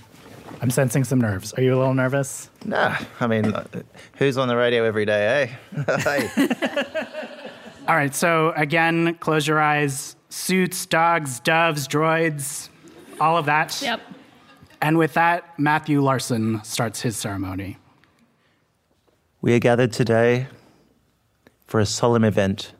I'm 0.62 0.70
sensing 0.70 1.04
some 1.04 1.20
nerves. 1.20 1.52
Are 1.54 1.62
you 1.62 1.74
a 1.74 1.78
little 1.78 1.94
nervous? 1.94 2.50
Nah, 2.64 2.96
I 3.18 3.26
mean, 3.26 3.52
who's 4.16 4.38
on 4.38 4.48
the 4.48 4.56
radio 4.56 4.84
every 4.84 5.04
day, 5.04 5.50
eh? 5.76 5.96
hey. 5.98 6.30
All 7.88 7.96
right, 7.96 8.14
so 8.14 8.52
again, 8.56 9.14
close 9.16 9.46
your 9.46 9.60
eyes. 9.60 10.16
Suits, 10.28 10.86
dogs, 10.86 11.40
doves, 11.40 11.88
droids, 11.88 12.68
all 13.20 13.36
of 13.36 13.46
that. 13.46 13.82
Yep. 13.82 14.00
And 14.80 14.96
with 14.96 15.14
that, 15.14 15.58
Matthew 15.58 16.00
Larson 16.00 16.62
starts 16.62 17.00
his 17.00 17.16
ceremony. 17.16 17.78
We 19.42 19.54
are 19.54 19.58
gathered 19.58 19.94
today 19.94 20.48
for 21.66 21.80
a 21.80 21.86
solemn 21.86 22.24
event, 22.24 22.74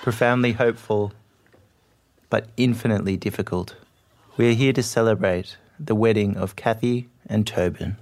profoundly 0.00 0.52
hopeful, 0.52 1.12
but 2.30 2.48
infinitely 2.56 3.18
difficult. 3.18 3.76
We 4.38 4.48
are 4.48 4.54
here 4.54 4.72
to 4.72 4.82
celebrate 4.82 5.58
the 5.78 5.94
wedding 5.94 6.38
of 6.38 6.56
Kathy 6.56 7.10
and 7.26 7.46
Tobin. 7.46 7.98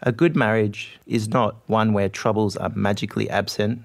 A 0.00 0.12
good 0.12 0.36
marriage 0.36 1.00
is 1.06 1.28
not 1.28 1.56
one 1.66 1.94
where 1.94 2.10
troubles 2.10 2.58
are 2.58 2.72
magically 2.74 3.30
absent. 3.30 3.80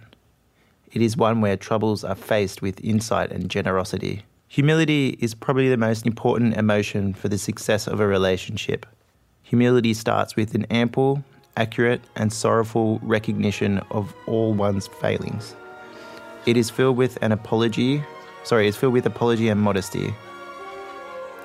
It 0.91 1.01
is 1.01 1.15
one 1.15 1.39
where 1.39 1.55
troubles 1.55 2.03
are 2.03 2.13
faced 2.13 2.61
with 2.61 2.83
insight 2.83 3.31
and 3.31 3.49
generosity. 3.49 4.23
Humility 4.49 5.17
is 5.21 5.33
probably 5.33 5.69
the 5.69 5.77
most 5.77 6.05
important 6.05 6.57
emotion 6.57 7.13
for 7.13 7.29
the 7.29 7.37
success 7.37 7.87
of 7.87 8.01
a 8.01 8.07
relationship. 8.07 8.85
Humility 9.43 9.93
starts 9.93 10.35
with 10.35 10.55
an 10.55 10.65
ample, 10.65 11.23
accurate, 11.57 12.01
and 12.15 12.31
sorrowful 12.31 13.00
recognition 13.01 13.79
of 13.91 14.13
all 14.27 14.53
one's 14.53 14.88
failings. 14.88 15.55
It 16.45 16.57
is 16.57 16.69
filled 16.69 16.97
with 16.97 17.17
an 17.21 17.31
apology, 17.31 18.03
sorry, 18.43 18.67
it's 18.67 18.77
filled 18.77 18.93
with 18.93 19.05
apology 19.05 19.50
and 19.50 19.59
modesty. 19.59 20.13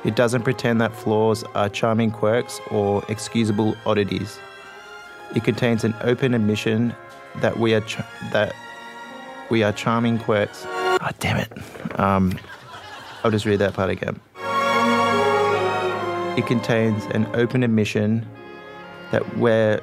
It 0.05 0.17
doesn't 0.17 0.43
pretend 0.43 0.81
that 0.81 0.95
flaws 0.95 1.45
are 1.55 1.69
charming 1.69 2.11
quirks 2.11 2.61
or 2.71 3.05
excusable 3.09 3.77
oddities. 3.85 4.39
It 5.35 5.45
contains 5.45 5.85
an 5.85 5.95
open 6.01 6.35
admission 6.35 6.95
that 7.37 7.59
we 7.59 7.75
are 7.75 7.83
ch- 7.83 7.99
that 8.33 8.55
we 9.51 9.63
are 9.63 9.73
charming 9.73 10.19
quirks. 10.19 10.65
Oh, 10.67 11.11
damn 11.19 11.39
it. 11.39 12.01
Um, 12.01 12.39
I'll 13.23 13.31
just 13.31 13.45
read 13.45 13.59
that 13.59 13.75
part 13.75 13.91
again. 13.91 14.19
It 16.39 16.47
contains 16.47 17.05
an 17.07 17.27
open 17.35 17.63
admission 17.63 18.27
that 19.11 19.37
we're 19.37 19.81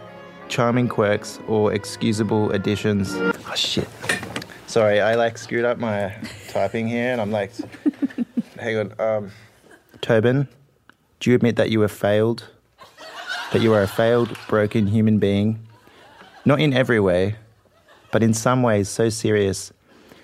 charming 0.48 0.88
quirks 0.88 1.40
or 1.48 1.74
excusable 1.74 2.52
additions. 2.52 3.14
Oh 3.16 3.54
shit. 3.56 3.88
Sorry, 4.68 5.00
I 5.02 5.16
like 5.16 5.38
screwed 5.38 5.66
up 5.66 5.78
my 5.78 6.14
typing 6.50 6.88
here 6.88 7.12
and 7.12 7.22
I'm 7.22 7.32
like 7.32 7.52
hang 8.60 8.78
on. 8.78 8.94
Um 9.00 9.32
Tobin, 10.02 10.48
do 11.20 11.30
you 11.30 11.36
admit 11.36 11.56
that 11.56 11.70
you 11.70 11.80
were 11.80 11.88
failed? 11.88 12.50
That 13.52 13.62
you 13.62 13.74
are 13.74 13.82
a 13.82 13.88
failed, 13.88 14.38
broken 14.48 14.88
human 14.88 15.20
being? 15.20 15.66
Not 16.46 16.60
in 16.60 16.74
every 16.74 17.00
way, 17.00 17.36
but 18.12 18.22
in 18.24 18.34
some 18.34 18.62
ways 18.62 18.90
so 18.90 19.10
serious 19.10 19.72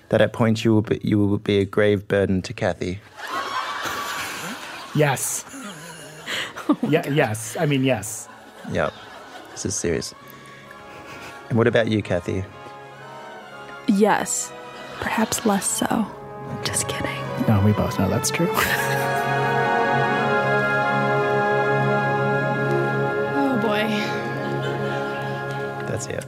that 0.10 0.22
at 0.22 0.34
points 0.34 0.64
you 0.64 0.74
will 0.74 0.82
be, 0.82 1.00
you 1.04 1.18
will 1.18 1.38
be 1.38 1.60
a 1.60 1.66
grave 1.66 2.08
burden 2.08 2.42
to 2.44 2.54
Kathy. 2.54 3.00
Yes. 4.96 5.46
yeah, 6.84 7.08
yes. 7.10 7.58
I 7.60 7.66
mean, 7.66 7.84
yes. 7.84 8.30
Yep. 8.72 8.94
This 9.54 9.66
is 9.66 9.76
serious. 9.76 10.14
And 11.50 11.58
what 11.58 11.68
about 11.68 11.88
you, 11.90 12.02
Kathy? 12.02 12.44
Yes. 13.88 14.52
Perhaps 15.00 15.46
less 15.46 15.66
so. 15.66 16.06
Just 16.64 16.88
kidding. 16.88 17.22
No, 17.48 17.62
we 17.66 17.72
both 17.74 17.98
know 18.00 18.10
that's 18.10 18.30
true. 18.30 18.50
Oh 23.36 23.60
boy. 23.62 23.88
That's 25.88 26.08
it. 26.08 26.26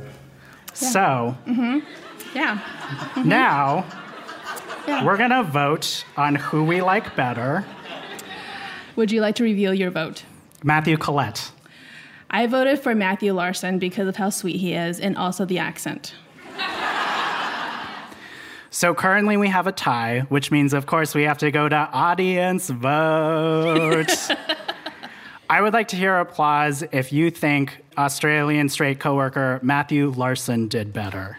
So 0.73 1.35
mm-hmm. 1.47 1.79
Yeah. 2.35 2.57
Mm-hmm. 2.57 3.29
now 3.29 3.85
Yeah. 4.87 5.05
we're 5.05 5.17
going 5.17 5.29
to 5.31 5.43
vote 5.43 6.03
on 6.17 6.35
who 6.35 6.63
we 6.63 6.81
like 6.81 7.15
better. 7.15 7.65
Would 8.95 9.11
you 9.11 9.21
like 9.21 9.35
to 9.35 9.43
reveal 9.43 9.73
your 9.73 9.91
vote? 9.91 10.23
Matthew 10.63 10.97
Collette. 10.97 11.51
I 12.35 12.47
voted 12.47 12.79
for 12.79 12.93
Matthew 12.93 13.31
Larson 13.31 13.79
because 13.79 14.09
of 14.09 14.17
how 14.17 14.29
sweet 14.29 14.57
he 14.57 14.73
is 14.73 14.99
and 14.99 15.15
also 15.15 15.45
the 15.45 15.59
accent. 15.59 16.13
So 18.71 18.93
currently 18.93 19.37
we 19.37 19.47
have 19.47 19.67
a 19.67 19.71
tie, 19.71 20.25
which 20.27 20.51
means, 20.51 20.73
of 20.73 20.85
course, 20.85 21.15
we 21.15 21.23
have 21.23 21.37
to 21.37 21.49
go 21.49 21.69
to 21.69 21.75
audience 21.93 22.69
vote. 22.69 24.13
I 25.49 25.61
would 25.61 25.71
like 25.71 25.87
to 25.89 25.95
hear 25.95 26.17
applause 26.17 26.83
if 26.91 27.13
you 27.13 27.31
think 27.31 27.81
Australian 27.97 28.67
straight 28.67 28.99
coworker 28.99 29.61
Matthew 29.63 30.09
Larson 30.09 30.67
did 30.67 30.91
better. 30.91 31.37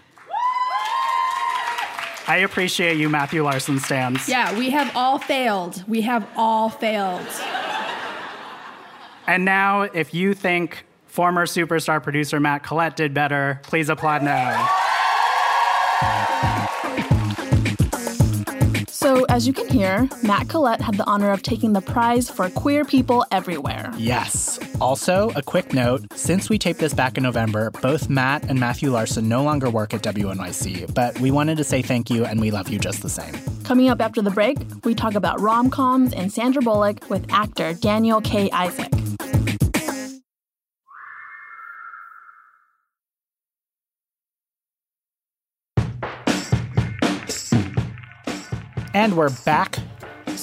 I 2.27 2.39
appreciate 2.39 2.97
you, 2.97 3.11
Matthew 3.11 3.45
Larson 3.45 3.81
stands. 3.81 4.31
Yeah, 4.31 4.59
we 4.59 4.71
have 4.71 4.91
all 4.97 5.19
failed. 5.19 5.85
We 5.87 6.01
have 6.01 6.27
all 6.37 6.71
failed. 6.71 7.29
And 9.27 9.45
now, 9.45 9.83
if 9.83 10.15
you 10.15 10.35
think 10.35 10.85
former 11.07 11.47
superstar 11.47 12.03
producer 12.03 12.39
Matt 12.39 12.63
Collette 12.63 12.97
did 12.97 13.15
better, 13.15 13.61
please 13.65 13.89
applaud 13.89 14.23
now. 14.23 14.69
So, 18.89 19.25
as 19.29 19.47
you 19.47 19.53
can 19.53 19.69
hear, 19.69 20.09
Matt 20.23 20.49
Collette 20.49 20.81
had 20.81 20.97
the 20.97 21.05
honor 21.05 21.31
of 21.31 21.43
taking 21.43 21.73
the 21.73 21.81
prize 21.81 22.29
for 22.29 22.51
queer 22.51 22.85
people 22.85 23.25
everywhere. 23.31 23.93
Yes. 23.97 24.59
Also, 24.81 25.31
a 25.35 25.43
quick 25.43 25.73
note 25.73 26.03
since 26.15 26.51
we 26.51 26.59
taped 26.59 26.81
this 26.81 26.93
back 26.93 27.17
in 27.17 27.23
November, 27.23 27.71
both 27.83 28.11
Matt 28.11 28.45
and 28.51 28.61
Matthew 28.61 28.91
Larson 28.91 29.27
no 29.27 29.43
longer 29.43 29.71
work 29.71 29.95
at 29.95 30.03
WNYC, 30.03 30.93
but 30.95 31.19
we 31.19 31.31
wanted 31.31 31.57
to 31.57 31.65
say 31.65 31.81
thank 31.81 32.11
you 32.11 32.27
and 32.27 32.41
we 32.41 32.51
love 32.51 32.69
you 32.69 32.79
just 32.79 33.03
the 33.03 33.09
same. 33.09 33.35
Coming 33.65 33.89
up 33.89 34.03
after 34.03 34.21
the 34.21 34.31
break, 34.31 34.59
we 34.85 34.95
talk 34.95 35.15
about 35.15 35.41
rom 35.41 35.71
coms 35.71 36.13
and 36.13 36.31
Sandra 36.31 36.61
Bullock 36.61 37.09
with 37.09 37.27
actor 37.33 37.73
Daniel 37.75 38.21
K. 38.21 38.51
Isaac. 38.51 38.93
And 48.93 49.17
we're 49.17 49.31
back. 49.45 49.79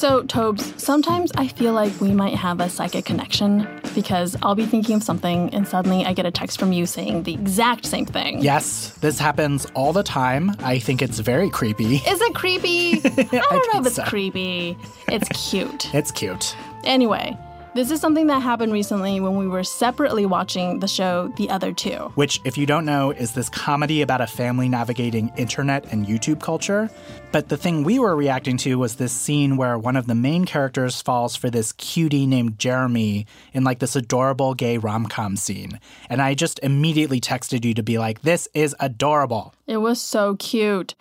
So, 0.04 0.22
Tobes, 0.24 0.74
sometimes 0.84 1.32
I 1.38 1.48
feel 1.48 1.72
like 1.72 2.02
we 2.02 2.12
might 2.12 2.36
have 2.36 2.60
a 2.60 2.68
psychic 2.68 3.06
connection 3.06 3.66
because 3.96 4.36
I'll 4.42 4.54
be 4.54 4.66
thinking 4.66 4.96
of 4.96 5.02
something 5.02 5.50
and 5.54 5.66
suddenly 5.66 6.04
I 6.04 6.12
get 6.12 6.26
a 6.26 6.32
text 6.32 6.60
from 6.60 6.74
you 6.74 6.86
saying 6.86 7.24
the 7.24 7.34
exact 7.34 7.86
same 7.86 8.06
thing. 8.06 8.42
Yes, 8.42 8.90
this 9.00 9.18
happens 9.18 9.66
all 9.76 9.94
the 9.94 10.04
time. 10.04 10.58
I 10.60 10.78
think 10.78 11.02
it's 11.02 11.20
very 11.20 11.50
creepy. 11.50 11.96
Is 12.06 12.20
it 12.20 12.36
creepy? 12.36 12.96
I 13.06 13.48
don't 13.50 13.74
know 13.74 13.80
if 13.80 13.86
it's 13.86 13.96
so. 13.96 14.04
creepy. 14.04 14.78
It's 15.08 15.30
cute. 15.50 15.96
It's 15.96 16.12
cute. 16.12 16.54
Anyway, 16.84 17.38
this 17.76 17.90
is 17.90 18.00
something 18.00 18.28
that 18.28 18.42
happened 18.42 18.72
recently 18.72 19.20
when 19.20 19.36
we 19.36 19.48
were 19.48 19.64
separately 19.64 20.26
watching 20.26 20.80
the 20.80 20.88
show 20.88 21.34
The 21.38 21.50
Other 21.50 21.74
Two. 21.74 22.12
Which, 22.16 22.40
if 22.46 22.58
you 22.58 22.66
don't 22.66 22.86
know, 22.86 23.12
is 23.12 23.34
this 23.34 23.50
comedy 23.50 24.02
about 24.02 24.22
a 24.22 24.28
family 24.28 24.70
navigating 24.70 25.32
internet 25.38 25.92
and 25.92 26.06
YouTube 26.06 26.40
culture. 26.42 26.90
But 27.32 27.50
the 27.50 27.58
thing 27.58 27.84
we 27.84 27.98
were 27.98 28.16
reacting 28.16 28.58
to 28.58 28.78
was 28.78 28.96
this 28.96 29.12
scene 29.12 29.58
where 29.58 29.78
one 29.78 29.96
of 29.96 30.06
the 30.06 30.16
main 30.16 30.46
characters 30.46 31.02
falls 31.02 31.36
for 31.36 31.50
this 31.50 31.72
cutie 31.74 32.28
named 32.28 32.60
Jeremy 32.60 33.26
in 33.54 33.64
like 33.64 33.80
this 33.80 33.96
adorable 33.96 34.54
gay 34.54 34.78
rom 34.78 35.08
com 35.08 35.36
scene. 35.36 35.80
And 36.10 36.22
I 36.22 36.36
just 36.36 36.60
immediately 36.60 37.20
texted 37.20 37.66
you 37.66 37.74
to 37.74 37.84
be 37.84 37.98
like, 37.98 38.22
this 38.22 38.48
is 38.54 38.76
adorable. 38.80 39.54
It 39.66 39.78
was 39.78 40.00
so 40.00 40.36
cute. 40.36 40.96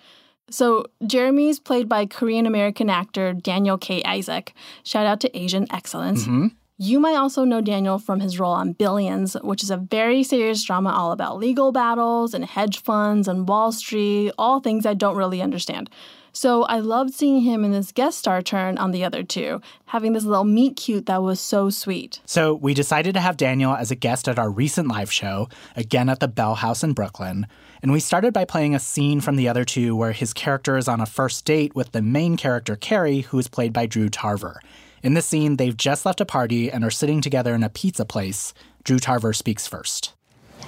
So, 0.51 0.85
Jeremy's 1.07 1.59
played 1.59 1.89
by 1.89 2.05
Korean 2.05 2.45
American 2.45 2.91
actor 2.91 3.33
Daniel 3.33 3.79
K. 3.79 4.03
Isaac. 4.03 4.53
Shout 4.83 5.07
out 5.07 5.21
to 5.21 5.39
Asian 5.39 5.67
excellence. 5.73 6.25
Mm-hmm. 6.25 6.49
You 6.85 6.99
might 6.99 7.15
also 7.15 7.45
know 7.45 7.61
Daniel 7.61 8.01
from 8.01 8.19
his 8.19 8.41
role 8.41 8.55
on 8.55 8.73
Billions, 8.73 9.35
which 9.35 9.63
is 9.63 9.71
a 9.71 9.77
very 9.77 10.25
serious 10.25 10.65
drama 10.65 10.91
all 10.91 11.13
about 11.13 11.39
legal 11.39 11.71
battles 11.71 12.35
and 12.35 12.45
hedge 12.45 12.83
funds 12.83 13.29
and 13.29 13.49
Wall 13.49 13.71
Street, 13.71 14.33
all 14.37 14.59
things 14.59 14.85
I 14.85 14.95
don't 14.95 15.15
really 15.15 15.41
understand. 15.41 15.89
So 16.33 16.65
I 16.65 16.81
loved 16.81 17.15
seeing 17.15 17.43
him 17.43 17.65
in 17.65 17.71
this 17.71 17.93
guest 17.93 18.19
star 18.19 18.43
turn 18.43 18.79
on 18.79 18.91
the 18.91 19.05
other 19.05 19.23
two, 19.23 19.61
having 19.85 20.13
this 20.13 20.25
little 20.25 20.43
meet 20.43 20.75
cute 20.75 21.07
that 21.07 21.23
was 21.23 21.39
so 21.39 21.71
sweet. 21.71 22.21
So 22.27 22.53
we 22.53 22.75
decided 22.75 23.15
to 23.15 23.21
have 23.21 23.37
Daniel 23.37 23.75
as 23.77 23.93
a 23.93 23.95
guest 23.95 24.27
at 24.27 24.41
our 24.41 24.51
recent 24.51 24.89
live 24.89 25.13
show, 25.13 25.49
again 25.77 26.09
at 26.09 26.19
the 26.19 26.27
Bell 26.27 26.57
House 26.57 26.83
in 26.83 26.95
Brooklyn. 26.95 27.47
And 27.81 27.93
we 27.93 28.01
started 28.01 28.35
by 28.35 28.45
playing 28.45 28.75
a 28.75 28.81
scene 28.81 29.21
from 29.21 29.37
the 29.37 29.47
other 29.47 29.65
two 29.65 29.95
where 29.95 30.11
his 30.11 30.33
character 30.33 30.77
is 30.77 30.89
on 30.89 31.01
a 31.01 31.07
first 31.07 31.45
date 31.45 31.77
with 31.77 31.93
the 31.93 32.03
main 32.03 32.37
character, 32.37 32.75
Carrie, 32.75 33.21
who 33.21 33.39
is 33.39 33.47
played 33.47 33.73
by 33.73 33.87
Drew 33.87 34.09
Tarver. 34.09 34.61
In 35.03 35.15
this 35.15 35.27
scene, 35.27 35.57
they've 35.57 35.77
just 35.77 36.07
left 36.07 36.21
a 36.21 36.25
party 36.25 36.71
and 36.71 36.85
are 36.85 36.91
sitting 36.91 37.21
together 37.21 37.55
in 37.55 37.65
a 37.65 37.69
pizza 37.69 38.05
place. 38.05 38.55
Drew 38.85 39.01
Tarver 39.01 39.33
speaks 39.33 39.67
first. 39.67 40.13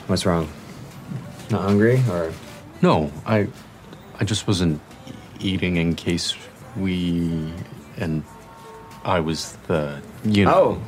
What's 0.09 0.27
wrong? 0.27 0.49
Not 1.51 1.63
hungry 1.63 2.03
or 2.11 2.33
No, 2.83 3.13
I 3.27 3.47
I 4.19 4.25
just 4.25 4.47
wasn't 4.49 4.81
eating 5.41 5.77
in 5.77 5.95
case 5.95 6.35
we 6.77 7.53
and 7.97 8.25
I 9.05 9.21
was 9.21 9.57
the 9.69 10.03
you 10.25 10.47
know. 10.47 10.53
Oh. 10.55 10.83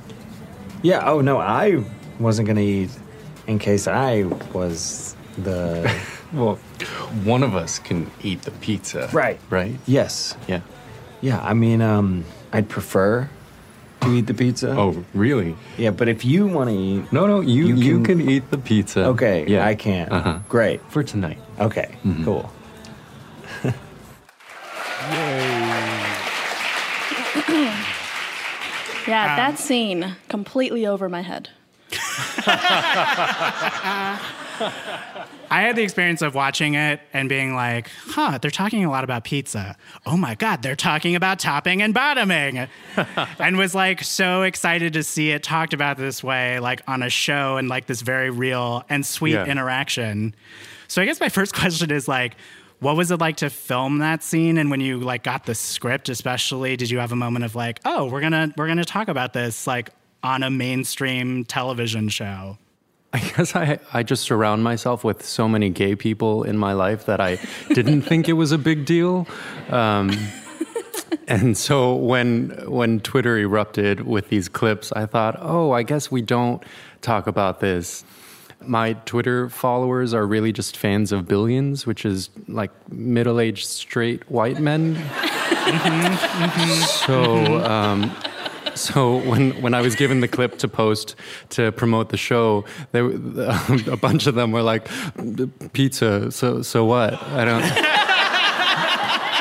Yeah, 0.83 1.09
oh 1.09 1.21
no, 1.21 1.39
I 1.39 1.85
wasn't 2.19 2.49
gonna 2.49 2.61
eat 2.61 2.91
in 3.47 3.59
case 3.61 3.87
I 3.87 4.25
was 4.53 5.15
the 5.39 5.89
Well, 6.33 6.57
one 7.23 7.45
of 7.45 7.55
us 7.55 7.79
can 7.79 8.11
eat 8.25 8.43
the 8.43 8.51
pizza. 8.51 9.09
Right. 9.13 9.39
Right? 9.51 9.79
Yes. 9.87 10.37
Yeah. 10.49 10.63
Yeah, 11.21 11.41
I 11.41 11.55
mean 11.55 11.81
um 11.81 12.25
I'd 12.53 12.69
prefer 12.69 13.29
to 14.07 14.13
eat 14.17 14.27
the 14.27 14.35
pizza. 14.35 14.71
Oh, 14.77 15.05
really? 15.15 15.57
Yeah, 15.79 15.91
but 15.91 16.09
if 16.09 16.25
you 16.25 16.47
wanna 16.47 16.73
eat 16.73 17.13
No, 17.13 17.27
no, 17.27 17.41
you 17.41 17.67
You 17.67 17.77
you 17.77 18.03
can- 18.03 18.19
can, 18.19 18.31
eat 18.31 18.51
the 18.51 18.59
pizza. 18.59 19.05
Okay, 19.07 19.45
Yeah. 19.47 19.67
I 19.67 19.75
can't. 19.75 20.11
Uh-huh. 20.11 20.39
Great. 20.49 20.81
For 20.91 21.03
tonight. 21.03 21.39
Okay, 21.61 21.97
cool. 22.25 22.51
Yeah, 29.07 29.37
that 29.37 29.59
scene 29.59 30.17
completely 30.29 30.87
over 30.87 31.09
my 31.09 31.23
head. 31.23 31.51
I 35.49 35.61
had 35.63 35.77
the 35.77 35.83
experience 35.83 36.23
of 36.23 36.35
watching 36.35 36.75
it 36.75 37.01
and 37.13 37.29
being 37.29 37.55
like, 37.55 37.89
huh, 38.05 38.39
they're 38.43 38.51
talking 38.51 38.85
a 38.85 38.91
lot 38.91 39.05
about 39.05 39.25
pizza. 39.25 39.77
Oh 40.05 40.17
my 40.17 40.35
God, 40.35 40.63
they're 40.63 40.75
talking 40.77 41.15
about 41.15 41.39
topping 41.39 41.83
and 41.83 41.95
bottoming. 41.95 42.67
and 43.39 43.57
was 43.57 43.75
like 43.75 44.03
so 44.03 44.43
excited 44.43 44.93
to 44.95 45.03
see 45.03 45.31
it 45.31 45.43
talked 45.43 45.73
about 45.73 45.99
this 45.99 46.23
way, 46.25 46.59
like 46.59 46.83
on 46.89 47.03
a 47.03 47.11
show 47.11 47.57
and 47.59 47.69
like 47.69 47.87
this 47.87 48.03
very 48.03 48.31
real 48.31 48.85
and 48.89 49.07
sweet 49.07 49.35
Yeah. 49.35 49.45
interaction. 49.47 50.35
So 50.89 51.01
I 51.01 51.05
guess 51.05 51.21
my 51.21 51.29
first 51.29 51.55
question 51.59 51.91
is 51.91 52.09
like, 52.09 52.35
what 52.81 52.97
was 52.97 53.11
it 53.11 53.21
like 53.21 53.37
to 53.39 53.49
film 53.49 53.99
that 53.99 54.23
scene? 54.23 54.59
And 54.59 54.71
when 54.71 54.81
you 54.81 54.99
like 55.01 55.23
got 55.23 55.47
the 55.47 55.55
script, 55.55 56.09
especially, 56.09 56.77
did 56.77 56.91
you 56.91 56.99
have 56.99 57.13
a 57.13 57.17
moment 57.17 57.45
of 57.45 57.55
like, 57.55 57.81
oh, 57.85 58.07
we're 58.11 58.21
gonna 58.21 58.53
we're 58.57 58.67
gonna 58.67 58.85
talk 58.85 59.09
about 59.09 59.33
this 59.33 59.67
like 59.67 59.91
on 60.23 60.43
a 60.43 60.51
mainstream 60.51 61.45
television 61.45 62.09
show? 62.11 62.59
I 63.13 63.19
guess 63.21 63.57
I 63.57 63.79
I 63.93 64.03
just 64.03 64.25
surround 64.25 64.63
myself 64.63 65.03
with 65.05 65.25
so 65.25 65.49
many 65.49 65.71
gay 65.71 65.95
people 65.95 66.43
in 66.43 66.59
my 66.59 66.73
life 66.75 67.07
that 67.07 67.21
I 67.21 67.39
didn't 67.69 68.03
think 68.03 68.29
it 68.29 68.35
was 68.35 68.53
a 68.53 68.59
big 68.59 68.85
deal. 68.85 69.27
Um, 69.71 70.11
and 71.27 71.57
so 71.57 71.95
when 71.95 72.51
when 72.67 73.01
Twitter 73.01 73.39
erupted 73.39 74.01
with 74.03 74.29
these 74.29 74.49
clips, 74.49 74.93
I 74.93 75.07
thought, 75.07 75.37
oh, 75.41 75.71
I 75.71 75.83
guess 75.83 76.11
we 76.11 76.21
don't 76.21 76.63
talk 77.01 77.27
about 77.27 77.61
this. 77.61 78.05
My 78.61 78.95
Twitter 79.05 79.49
followers 79.49 80.13
are 80.13 80.27
really 80.27 80.53
just 80.53 80.77
fans 80.77 81.13
of 81.13 81.27
Billions, 81.27 81.87
which 81.87 82.05
is 82.05 82.31
like 82.49 82.71
middle-aged 82.91 83.67
straight 83.67 84.29
white 84.31 84.59
men. 84.61 84.97
So. 87.05 87.65
Um, 87.65 88.11
so 88.87 89.19
when, 89.29 89.61
when 89.63 89.75
I 89.75 89.81
was 89.81 89.95
given 89.97 90.21
the 90.21 90.29
clip 90.29 90.59
to 90.59 90.69
post 90.69 91.17
to 91.51 91.73
promote 91.73 92.11
the 92.11 92.17
show, 92.17 92.65
they, 92.93 93.01
a 93.91 93.97
bunch 93.97 94.27
of 94.27 94.35
them 94.35 94.53
were 94.53 94.63
like, 94.63 94.89
"Pizza. 95.73 96.31
So 96.31 96.63
so 96.63 96.85
what? 96.85 97.15
I 97.23 97.45
don't. 97.45 97.63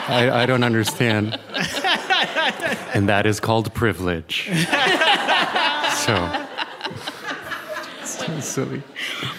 I, 0.08 0.43
I 0.43 0.45
don't 0.45 0.63
understand." 0.63 1.39
And 2.93 3.10
that 3.10 3.26
is 3.26 3.39
called 3.39 3.74
privilege. 3.74 4.50
So. 6.06 6.45
so 8.06 8.39
silly. 8.39 8.82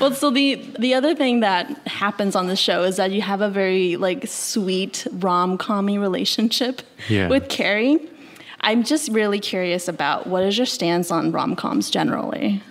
Well, 0.00 0.12
so 0.12 0.30
the 0.30 0.56
the 0.78 0.94
other 0.94 1.14
thing 1.14 1.40
that 1.40 1.70
happens 1.86 2.36
on 2.36 2.48
the 2.48 2.56
show 2.56 2.82
is 2.82 2.96
that 2.96 3.12
you 3.12 3.22
have 3.22 3.40
a 3.40 3.48
very 3.48 3.96
like 3.96 4.26
sweet 4.26 5.06
rom 5.12 5.56
commy 5.56 5.98
relationship 5.98 6.82
Yeah. 7.08 7.28
with 7.28 7.48
Carrie. 7.48 7.98
I'm 8.60 8.82
just 8.82 9.10
really 9.10 9.40
curious 9.40 9.88
about 9.88 10.26
what 10.26 10.42
is 10.42 10.56
your 10.56 10.66
stance 10.66 11.10
on 11.10 11.32
rom 11.32 11.56
coms 11.56 11.90
generally. 11.90 12.62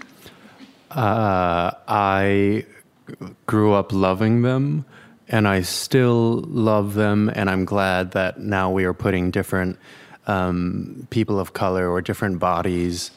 Uh, 0.91 1.71
I 1.88 2.65
grew 3.45 3.74
up 3.74 3.91
loving 3.91 4.41
them, 4.41 4.86
and 5.28 5.48
I 5.48 5.62
still 5.62 6.41
love 6.48 6.93
them, 6.93 7.30
and 7.34 7.50
I'm 7.50 7.65
glad 7.65 8.12
that 8.12 8.39
now 8.39 8.71
we 8.71 8.86
are 8.86 8.93
putting 8.93 9.32
different 9.32 9.78
um, 10.28 11.08
people 11.12 11.39
of 11.39 11.54
color 11.54 11.89
or 11.89 12.02
different 12.02 12.39
bodies 12.39 13.12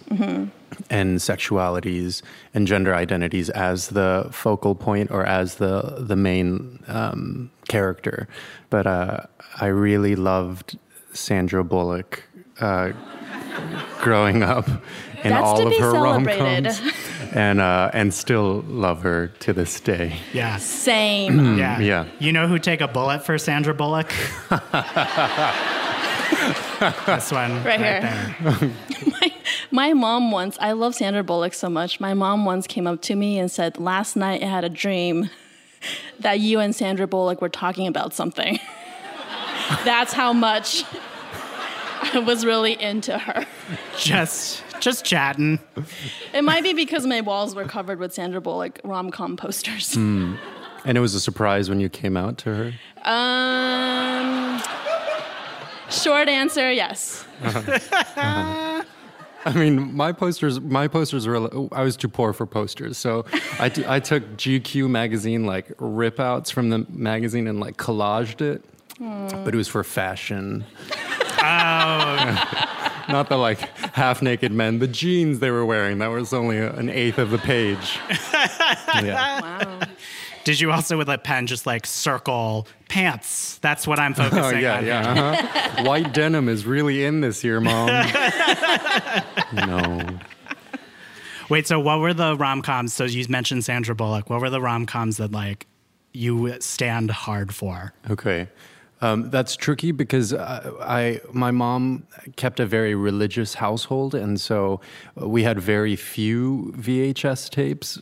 and 0.91 1.19
sexualities 1.19 2.23
and 2.55 2.67
gender 2.67 2.95
identities 2.95 3.49
as 3.51 3.89
the 3.89 4.29
focal 4.31 4.75
point 4.75 5.11
or 5.11 5.25
as 5.25 5.57
the 5.57 5.97
the 6.01 6.17
main 6.17 6.83
um, 6.87 7.51
character. 7.69 8.29
But 8.71 8.87
uh, 8.87 9.21
I 9.61 9.67
really 9.67 10.17
loved 10.17 10.79
Sandra 11.13 11.65
Bullock 11.65 12.28
uh, 12.61 12.93
growing 14.01 14.43
up 14.43 14.69
in 15.25 15.31
That's 15.31 15.45
all 15.45 15.59
to 15.59 15.65
of 15.65 15.71
be 15.71 15.79
her 15.79 15.93
rom 15.93 16.25
coms, 16.27 16.81
and 17.33 17.61
uh, 17.61 17.91
and 17.93 18.13
still 18.15 18.63
love 18.69 19.03
her 19.03 19.29
to 19.41 19.53
this 19.53 19.81
day. 19.81 20.21
Yeah. 20.33 20.57
Same. 20.59 21.39
Yeah. 21.59 21.81
Yeah. 21.81 22.07
You 22.19 22.33
know 22.33 22.47
who 22.47 22.59
take 22.59 22.81
a 22.81 22.89
bullet 22.89 23.25
for 23.25 23.37
Sandra 23.39 23.75
Bullock? 23.75 24.09
this 27.07 27.33
one. 27.33 27.65
Right 27.65 27.81
here. 27.81 28.01
there. 28.01 28.37
my, 29.21 29.33
my 29.71 29.93
mom 29.93 30.31
once, 30.31 30.57
I 30.61 30.73
love 30.73 30.95
Sandra 30.95 31.25
Bullock 31.25 31.55
so 31.55 31.69
much. 31.69 31.99
My 32.01 32.15
mom 32.15 32.45
once 32.45 32.67
came 32.67 32.87
up 32.87 33.03
to 33.03 33.17
me 33.17 33.39
and 33.39 33.51
said, 33.51 33.79
Last 33.79 34.15
night 34.15 34.43
I 34.43 34.47
had 34.47 34.65
a 34.65 34.69
dream 34.69 35.31
that 36.21 36.41
you 36.41 36.61
and 36.61 36.75
Sandra 36.75 37.07
Bullock 37.07 37.41
were 37.41 37.49
talking 37.49 37.87
about 37.87 38.13
something. 38.15 38.59
That's 39.85 40.13
how 40.13 40.33
much 40.33 40.85
I 42.01 42.19
was 42.27 42.45
really 42.45 42.81
into 42.81 43.19
her. 43.19 43.47
Just 43.97 44.63
just 44.81 45.05
chatting. 45.05 45.59
It 46.33 46.43
might 46.43 46.63
be 46.63 46.73
because 46.73 47.07
my 47.07 47.21
walls 47.21 47.55
were 47.55 47.65
covered 47.65 47.99
with 47.99 48.15
Sandra 48.15 48.41
Bullock 48.41 48.81
rom 48.85 49.11
com 49.11 49.37
posters. 49.37 49.95
Hmm. 49.95 50.37
And 50.85 50.97
it 50.97 51.01
was 51.01 51.15
a 51.15 51.21
surprise 51.21 51.69
when 51.69 51.81
you 51.81 51.89
came 51.89 52.17
out 52.17 52.39
to 52.39 52.55
her. 52.55 52.73
Um, 53.05 54.63
short 55.91 56.29
answer 56.29 56.73
yes. 56.73 57.25
Uh-huh. 57.43 57.79
Uh-huh. 58.17 58.85
I 59.45 59.53
mean, 59.53 59.95
my 59.95 60.13
posters, 60.13 60.61
my 60.61 60.89
posters 60.89 61.27
were. 61.27 61.49
I 61.73 61.83
was 61.83 61.97
too 61.97 62.09
poor 62.09 62.33
for 62.33 62.45
posters, 62.45 62.99
so 62.99 63.25
I, 63.59 63.69
t- 63.69 63.85
I 63.87 64.01
took 64.01 64.23
GQ 64.37 64.91
magazine 64.91 65.47
like 65.47 65.73
rip 65.79 66.21
outs 66.21 66.51
from 66.51 66.71
the 66.71 66.85
magazine 66.91 67.47
and 67.47 67.61
like 67.61 67.77
collaged 67.77 68.41
it, 68.41 68.63
hmm. 68.99 69.29
but 69.45 69.55
it 69.55 69.57
was 69.57 69.69
for 69.69 69.85
fashion. 69.85 70.65
Not 73.09 73.29
the 73.31 73.37
like 73.39 73.61
half 73.95 74.21
naked 74.23 74.53
men, 74.53 74.79
the 74.81 74.87
jeans 74.89 75.39
they 75.39 75.51
were 75.51 75.65
wearing. 75.65 75.99
That 75.99 76.09
was 76.09 76.33
only 76.33 76.59
an 76.59 76.91
eighth 76.91 77.19
of 77.19 77.31
the 77.31 77.39
page. 77.39 77.99
Yeah. 79.03 79.41
Wow. 79.41 79.81
Did 80.45 80.61
you 80.61 80.73
also 80.73 80.97
with 80.97 81.09
a 81.09 81.19
pen 81.19 81.47
just 81.47 81.67
like 81.67 81.85
circle 81.87 82.67
pants? 82.89 83.59
That's 83.59 83.87
what 83.87 83.99
I'm 83.99 84.15
focusing 84.15 84.43
Oh 84.43 84.51
yeah, 84.59 84.79
on. 84.79 84.87
yeah. 84.87 85.11
Uh-huh. 85.13 85.83
White 85.89 86.13
denim 86.15 86.49
is 86.49 86.65
really 86.67 87.05
in 87.05 87.21
this 87.21 87.45
year, 87.45 87.61
mom. 87.61 87.87
no. 89.53 90.01
Wait, 91.49 91.67
so 91.67 91.79
what 91.81 92.01
were 92.01 92.15
the 92.15 92.37
rom 92.37 92.63
coms? 92.63 92.93
So 92.93 93.05
you 93.05 93.25
mentioned 93.29 93.65
Sandra 93.65 93.95
Bullock. 93.95 94.29
What 94.31 94.41
were 94.41 94.51
the 94.51 94.61
rom 94.61 94.87
coms 94.87 95.17
that 95.19 95.33
like 95.33 95.67
you 96.13 96.55
stand 96.61 97.11
hard 97.11 97.55
for? 97.55 97.93
Okay. 98.11 98.49
Um, 99.01 99.31
that's 99.31 99.55
tricky 99.57 99.93
because 99.93 100.35
I, 100.35 100.71
I, 100.81 101.21
my 101.33 101.51
mom 101.51 102.07
kept 102.37 102.59
a 102.59 102.67
very 102.67 102.95
religious 102.95 103.55
household, 103.55 104.15
and 104.15 104.41
so 104.41 104.81
we 105.15 105.45
had 105.45 105.61
very 105.61 105.95
few 105.97 106.73
VHS 106.77 107.49
tapes. 107.51 108.01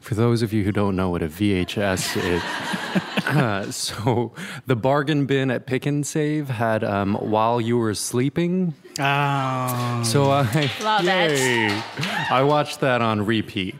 For 0.00 0.14
those 0.14 0.42
of 0.42 0.52
you 0.52 0.62
who 0.64 0.72
don't 0.72 0.94
know 0.94 1.08
what 1.08 1.22
a 1.22 1.28
VHS 1.28 2.16
is, 2.22 2.42
uh, 3.26 3.70
so 3.70 4.32
the 4.66 4.76
bargain 4.76 5.24
bin 5.24 5.50
at 5.50 5.66
Pick 5.66 5.86
and 5.86 6.06
Save 6.06 6.48
had 6.50 6.84
um, 6.84 7.14
"While 7.14 7.60
You 7.60 7.78
Were 7.78 7.94
Sleeping." 7.94 8.74
Oh, 8.98 10.02
So 10.04 10.30
I 10.30 10.70
Love 10.82 11.06
it. 11.06 11.38
yay. 11.38 11.82
I 12.30 12.42
watched 12.42 12.80
that 12.80 13.00
on 13.00 13.24
repeat. 13.24 13.74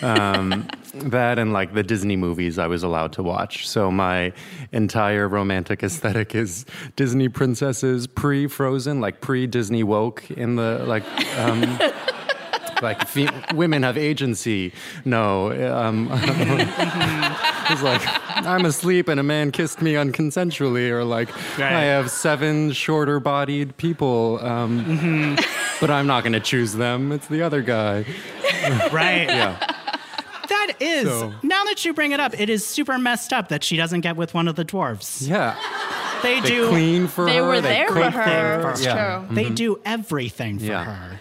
Um, 0.00 0.66
that 0.94 1.38
and 1.38 1.52
like 1.52 1.74
the 1.74 1.82
Disney 1.82 2.16
movies 2.16 2.58
I 2.58 2.66
was 2.66 2.82
allowed 2.82 3.12
to 3.14 3.22
watch. 3.22 3.66
So 3.68 3.90
my 3.90 4.32
entire 4.72 5.28
romantic 5.28 5.82
aesthetic 5.82 6.34
is 6.34 6.64
Disney 6.96 7.28
princesses 7.28 8.06
pre 8.06 8.46
Frozen, 8.46 9.00
like 9.00 9.20
pre 9.20 9.46
Disney 9.46 9.82
woke 9.82 10.30
in 10.30 10.56
the 10.56 10.84
like. 10.86 11.04
Um, 11.38 11.78
like 12.82 13.06
fe- 13.06 13.28
women 13.54 13.84
have 13.84 13.96
agency. 13.96 14.72
No, 15.04 15.52
um, 15.72 16.08
it's 16.12 17.82
like 17.82 18.02
I'm 18.44 18.64
asleep 18.64 19.06
and 19.06 19.20
a 19.20 19.22
man 19.22 19.52
kissed 19.52 19.80
me 19.80 19.92
unconsensually, 19.94 20.90
or 20.90 21.04
like 21.04 21.28
Right. 21.56 21.72
I 21.72 21.82
have 21.82 22.10
seven 22.10 22.72
shorter-bodied 22.72 23.76
people, 23.76 24.40
um, 24.44 25.36
but 25.80 25.90
I'm 25.90 26.08
not 26.08 26.24
going 26.24 26.32
to 26.32 26.40
choose 26.40 26.72
them. 26.72 27.12
It's 27.12 27.28
the 27.28 27.42
other 27.42 27.62
guy. 27.62 28.04
right. 28.92 29.28
Yeah, 29.32 29.71
That 30.66 30.76
is. 30.80 31.08
So- 31.08 31.32
Now 31.42 31.64
that 31.64 31.84
you 31.84 31.92
bring 31.94 32.12
it 32.12 32.20
up, 32.20 32.38
it 32.38 32.48
is 32.48 32.64
super 32.64 32.98
messed 32.98 33.32
up 33.32 33.48
that 33.48 33.64
she 33.64 33.76
doesn't 33.76 34.00
get 34.02 34.16
with 34.16 34.32
one 34.34 34.46
of 34.48 34.54
the 34.56 34.64
dwarves. 34.64 35.26
yeah. 35.28 35.56
They, 36.22 36.38
They 36.40 36.46
do. 36.48 36.68
clean 36.68 37.08
for 37.08 37.24
They 37.26 37.38
her. 37.38 37.44
were 37.46 37.60
they 37.60 37.68
there 37.70 37.88
for 37.88 38.10
her. 38.10 38.62
for 38.62 38.70
It's 38.70 38.84
her. 38.84 38.90
Yeah. 38.90 39.24
true. 39.26 39.34
They 39.34 39.44
mm-hmm. 39.46 39.54
do 39.54 39.80
everything 39.84 40.58
for 40.60 40.64
Yeah. 40.64 40.84
her. 40.84 41.20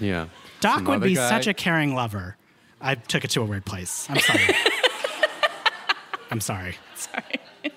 Yeah. 0.00 0.26
Doc 0.60 0.76
Some 0.76 0.84
would 0.86 1.02
be 1.02 1.14
guy- 1.14 1.28
such 1.28 1.46
a 1.46 1.52
caring 1.54 1.94
lover. 1.94 2.36
I 2.80 2.94
took 2.94 3.24
it 3.24 3.30
to 3.32 3.42
a 3.42 3.44
weird 3.44 3.66
place. 3.66 4.06
I'm 4.08 4.18
sorry. 4.20 4.44
I'm 6.30 6.40
sorry. 6.40 6.76
Sorry. 6.96 7.72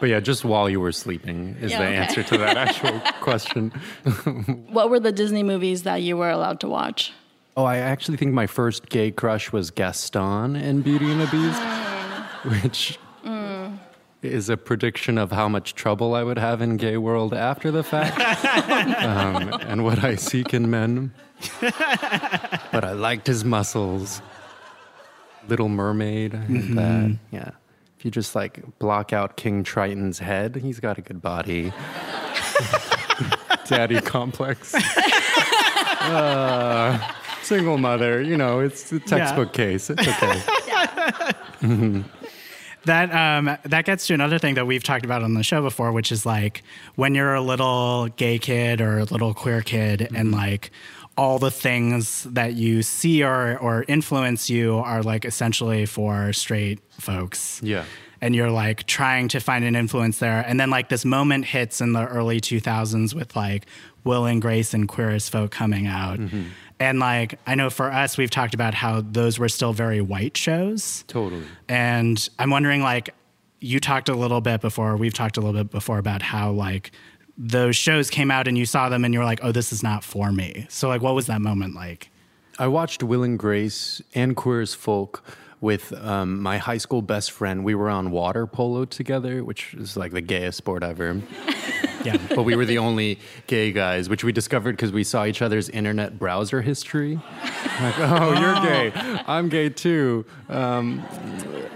But 0.00 0.08
yeah, 0.10 0.20
just 0.20 0.44
while 0.44 0.68
you 0.68 0.80
were 0.80 0.92
sleeping 0.92 1.56
is 1.60 1.72
Yeah, 1.72 1.78
the 1.78 1.84
okay. 1.86 1.96
answer 1.96 2.22
to 2.22 2.38
that 2.38 2.56
actual 2.68 3.00
question. 3.20 3.70
What 4.70 4.90
were 4.90 5.00
the 5.00 5.12
Disney 5.12 5.42
movies 5.42 5.84
that 5.84 5.96
you 6.02 6.16
were 6.16 6.30
allowed 6.30 6.60
to 6.60 6.68
watch? 6.68 7.12
Oh, 7.56 7.64
I 7.64 7.78
actually 7.78 8.18
think 8.18 8.34
my 8.34 8.46
first 8.46 8.88
gay 8.90 9.10
crush 9.10 9.50
was 9.50 9.70
Gaston 9.70 10.56
in 10.56 10.82
Beauty 10.82 11.10
and 11.10 11.20
the 11.20 11.26
Beast, 11.26 11.62
which 12.62 12.98
is 14.22 14.50
a 14.50 14.56
prediction 14.56 15.16
of 15.16 15.30
how 15.32 15.48
much 15.48 15.74
trouble 15.74 16.14
I 16.14 16.22
would 16.22 16.38
have 16.38 16.60
in 16.60 16.76
gay 16.76 16.96
world 16.98 17.32
after 17.32 17.70
the 17.70 17.82
fact, 17.82 18.18
um, 19.02 19.54
and 19.62 19.84
what 19.84 20.04
I 20.04 20.16
seek 20.16 20.52
in 20.52 20.68
men. 20.68 21.14
but 21.60 22.84
I 22.84 22.92
liked 22.92 23.26
his 23.26 23.44
muscles. 23.44 24.20
Little 25.48 25.68
Mermaid, 25.68 26.34
and 26.34 26.76
that. 26.76 27.18
Yeah. 27.30 27.50
If 27.98 28.04
you 28.04 28.10
just 28.10 28.34
like 28.34 28.78
block 28.80 29.12
out 29.12 29.36
King 29.36 29.62
Triton's 29.62 30.18
head, 30.18 30.56
he's 30.56 30.80
got 30.80 30.98
a 30.98 31.02
good 31.02 31.22
body. 31.22 31.72
Daddy 33.66 34.00
complex. 34.02 34.74
Uh, 35.98 36.98
single 37.46 37.78
mother, 37.78 38.20
you 38.22 38.36
know, 38.36 38.60
it's 38.60 38.92
a 38.92 39.00
textbook 39.00 39.52
case. 39.52 39.90
It's 39.90 40.06
okay. 40.06 40.42
That 42.84 43.12
um, 43.12 43.58
that 43.64 43.84
gets 43.84 44.06
to 44.06 44.14
another 44.14 44.38
thing 44.38 44.54
that 44.54 44.66
we've 44.68 44.84
talked 44.84 45.04
about 45.04 45.24
on 45.24 45.34
the 45.34 45.42
show 45.42 45.60
before, 45.60 45.90
which 45.90 46.12
is 46.12 46.24
like 46.24 46.62
when 46.94 47.16
you're 47.16 47.34
a 47.34 47.40
little 47.40 48.06
gay 48.16 48.38
kid 48.38 48.80
or 48.80 48.98
a 49.00 49.04
little 49.04 49.34
queer 49.34 49.60
kid, 49.60 50.02
and 50.02 50.28
Mm-hmm. 50.28 50.34
like 50.34 50.70
all 51.18 51.40
the 51.40 51.50
things 51.50 52.22
that 52.24 52.54
you 52.54 52.82
see 52.84 53.24
or 53.24 53.58
or 53.58 53.84
influence 53.88 54.48
you 54.48 54.76
are 54.76 55.02
like 55.02 55.24
essentially 55.24 55.84
for 55.84 56.32
straight 56.32 56.78
folks. 57.00 57.60
Yeah. 57.60 57.86
And 58.20 58.36
you're 58.36 58.50
like 58.52 58.86
trying 58.86 59.26
to 59.28 59.40
find 59.40 59.64
an 59.64 59.74
influence 59.74 60.18
there, 60.20 60.44
and 60.46 60.60
then 60.60 60.70
like 60.70 60.88
this 60.88 61.04
moment 61.04 61.46
hits 61.46 61.80
in 61.80 61.92
the 61.92 62.06
early 62.06 62.40
2000s 62.40 63.14
with 63.14 63.34
like 63.34 63.66
Will 64.04 64.26
and 64.26 64.40
Grace 64.40 64.72
and 64.72 64.86
Queer 64.86 65.10
as 65.10 65.28
Folk 65.28 65.50
coming 65.50 65.88
out. 65.88 66.20
Mm-hmm. 66.20 66.44
And 66.78 66.98
like 66.98 67.38
I 67.46 67.54
know 67.54 67.70
for 67.70 67.90
us, 67.90 68.18
we've 68.18 68.30
talked 68.30 68.54
about 68.54 68.74
how 68.74 69.00
those 69.00 69.38
were 69.38 69.48
still 69.48 69.72
very 69.72 70.00
white 70.00 70.36
shows. 70.36 71.04
Totally. 71.08 71.44
And 71.68 72.28
I'm 72.38 72.50
wondering, 72.50 72.82
like, 72.82 73.14
you 73.60 73.80
talked 73.80 74.08
a 74.08 74.14
little 74.14 74.40
bit 74.40 74.60
before, 74.60 74.96
we've 74.96 75.14
talked 75.14 75.36
a 75.36 75.40
little 75.40 75.64
bit 75.64 75.70
before 75.70 75.98
about 75.98 76.22
how, 76.22 76.50
like, 76.50 76.92
those 77.38 77.76
shows 77.76 78.10
came 78.10 78.30
out 78.30 78.48
and 78.48 78.56
you 78.56 78.66
saw 78.66 78.88
them 78.88 79.04
and 79.04 79.12
you 79.12 79.20
were 79.20 79.26
like, 79.26 79.40
oh, 79.42 79.52
this 79.52 79.72
is 79.72 79.82
not 79.82 80.04
for 80.04 80.32
me. 80.32 80.66
So, 80.68 80.88
like, 80.88 81.02
what 81.02 81.14
was 81.14 81.26
that 81.26 81.40
moment 81.40 81.74
like? 81.74 82.10
I 82.58 82.68
watched 82.68 83.02
Will 83.02 83.22
and 83.22 83.38
Grace 83.38 84.00
and 84.14 84.34
Queer 84.34 84.62
as 84.62 84.74
Folk 84.74 85.22
with 85.60 85.92
um, 85.92 86.40
my 86.40 86.58
high 86.58 86.78
school 86.78 87.02
best 87.02 87.30
friend. 87.30 87.64
We 87.64 87.74
were 87.74 87.90
on 87.90 88.10
water 88.10 88.46
polo 88.46 88.84
together, 88.84 89.44
which 89.44 89.74
is 89.74 89.96
like 89.96 90.12
the 90.12 90.20
gayest 90.20 90.58
sport 90.58 90.82
ever. 90.82 91.20
Yeah. 92.06 92.16
but 92.34 92.42
we 92.42 92.56
were 92.56 92.64
the 92.64 92.78
only 92.78 93.18
gay 93.46 93.72
guys, 93.72 94.08
which 94.08 94.24
we 94.24 94.32
discovered 94.32 94.72
because 94.72 94.92
we 94.92 95.04
saw 95.04 95.24
each 95.24 95.42
other's 95.42 95.68
internet 95.68 96.18
browser 96.18 96.62
history. 96.62 97.20
Like, 97.78 97.98
oh, 97.98 98.32
you're 98.40 98.54
gay. 98.62 98.90
I'm 99.26 99.50
gay 99.50 99.68
too. 99.68 100.24
Um, 100.48 101.04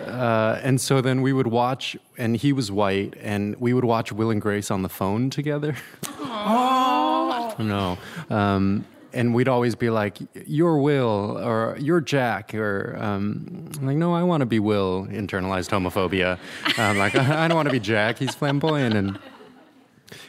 uh, 0.07 0.59
and 0.63 0.81
so 0.81 1.03
then 1.03 1.21
we 1.21 1.35
would 1.35 1.49
watch, 1.49 1.95
and 2.17 2.39
he 2.39 2.55
was 2.55 2.73
white, 2.73 3.13
and 3.21 3.55
we 3.57 3.75
would 3.75 3.85
watch 3.85 4.11
Will 4.11 4.31
and 4.31 4.41
Grace 4.41 4.71
on 4.71 4.81
the 4.81 4.89
phone 4.89 5.29
together. 5.29 5.77
Oh 6.21 7.55
no. 7.59 7.99
Um, 8.35 8.87
and 9.13 9.35
we'd 9.35 9.49
always 9.49 9.75
be 9.75 9.91
like, 9.91 10.19
"You're 10.47 10.79
Will," 10.79 11.39
or 11.39 11.77
"You're 11.79 12.01
Jack," 12.01 12.55
or 12.55 12.97
um, 13.01 13.69
like, 13.83 13.97
"No, 13.97 14.15
I 14.15 14.23
want 14.23 14.41
to 14.41 14.47
be 14.47 14.59
Will." 14.59 15.07
Internalized 15.07 15.71
homophobia. 15.71 16.39
Um, 16.79 16.99
like, 16.99 17.15
I, 17.15 17.45
I 17.45 17.49
don't 17.49 17.57
want 17.57 17.69
to 17.69 17.73
be 17.73 17.81
Jack. 17.81 18.19
He's 18.19 18.35
flamboyant 18.35 18.95
and 18.95 19.19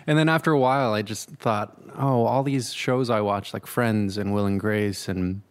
And 0.07 0.17
then 0.17 0.29
after 0.29 0.51
a 0.51 0.59
while, 0.59 0.93
I 0.93 1.01
just 1.01 1.29
thought, 1.29 1.77
oh, 1.97 2.25
all 2.25 2.43
these 2.43 2.73
shows 2.73 3.09
I 3.09 3.21
watched, 3.21 3.53
like 3.53 3.65
Friends 3.65 4.17
and 4.17 4.33
Will 4.33 4.45
and 4.45 4.59
Grace 4.59 5.07
and 5.07 5.41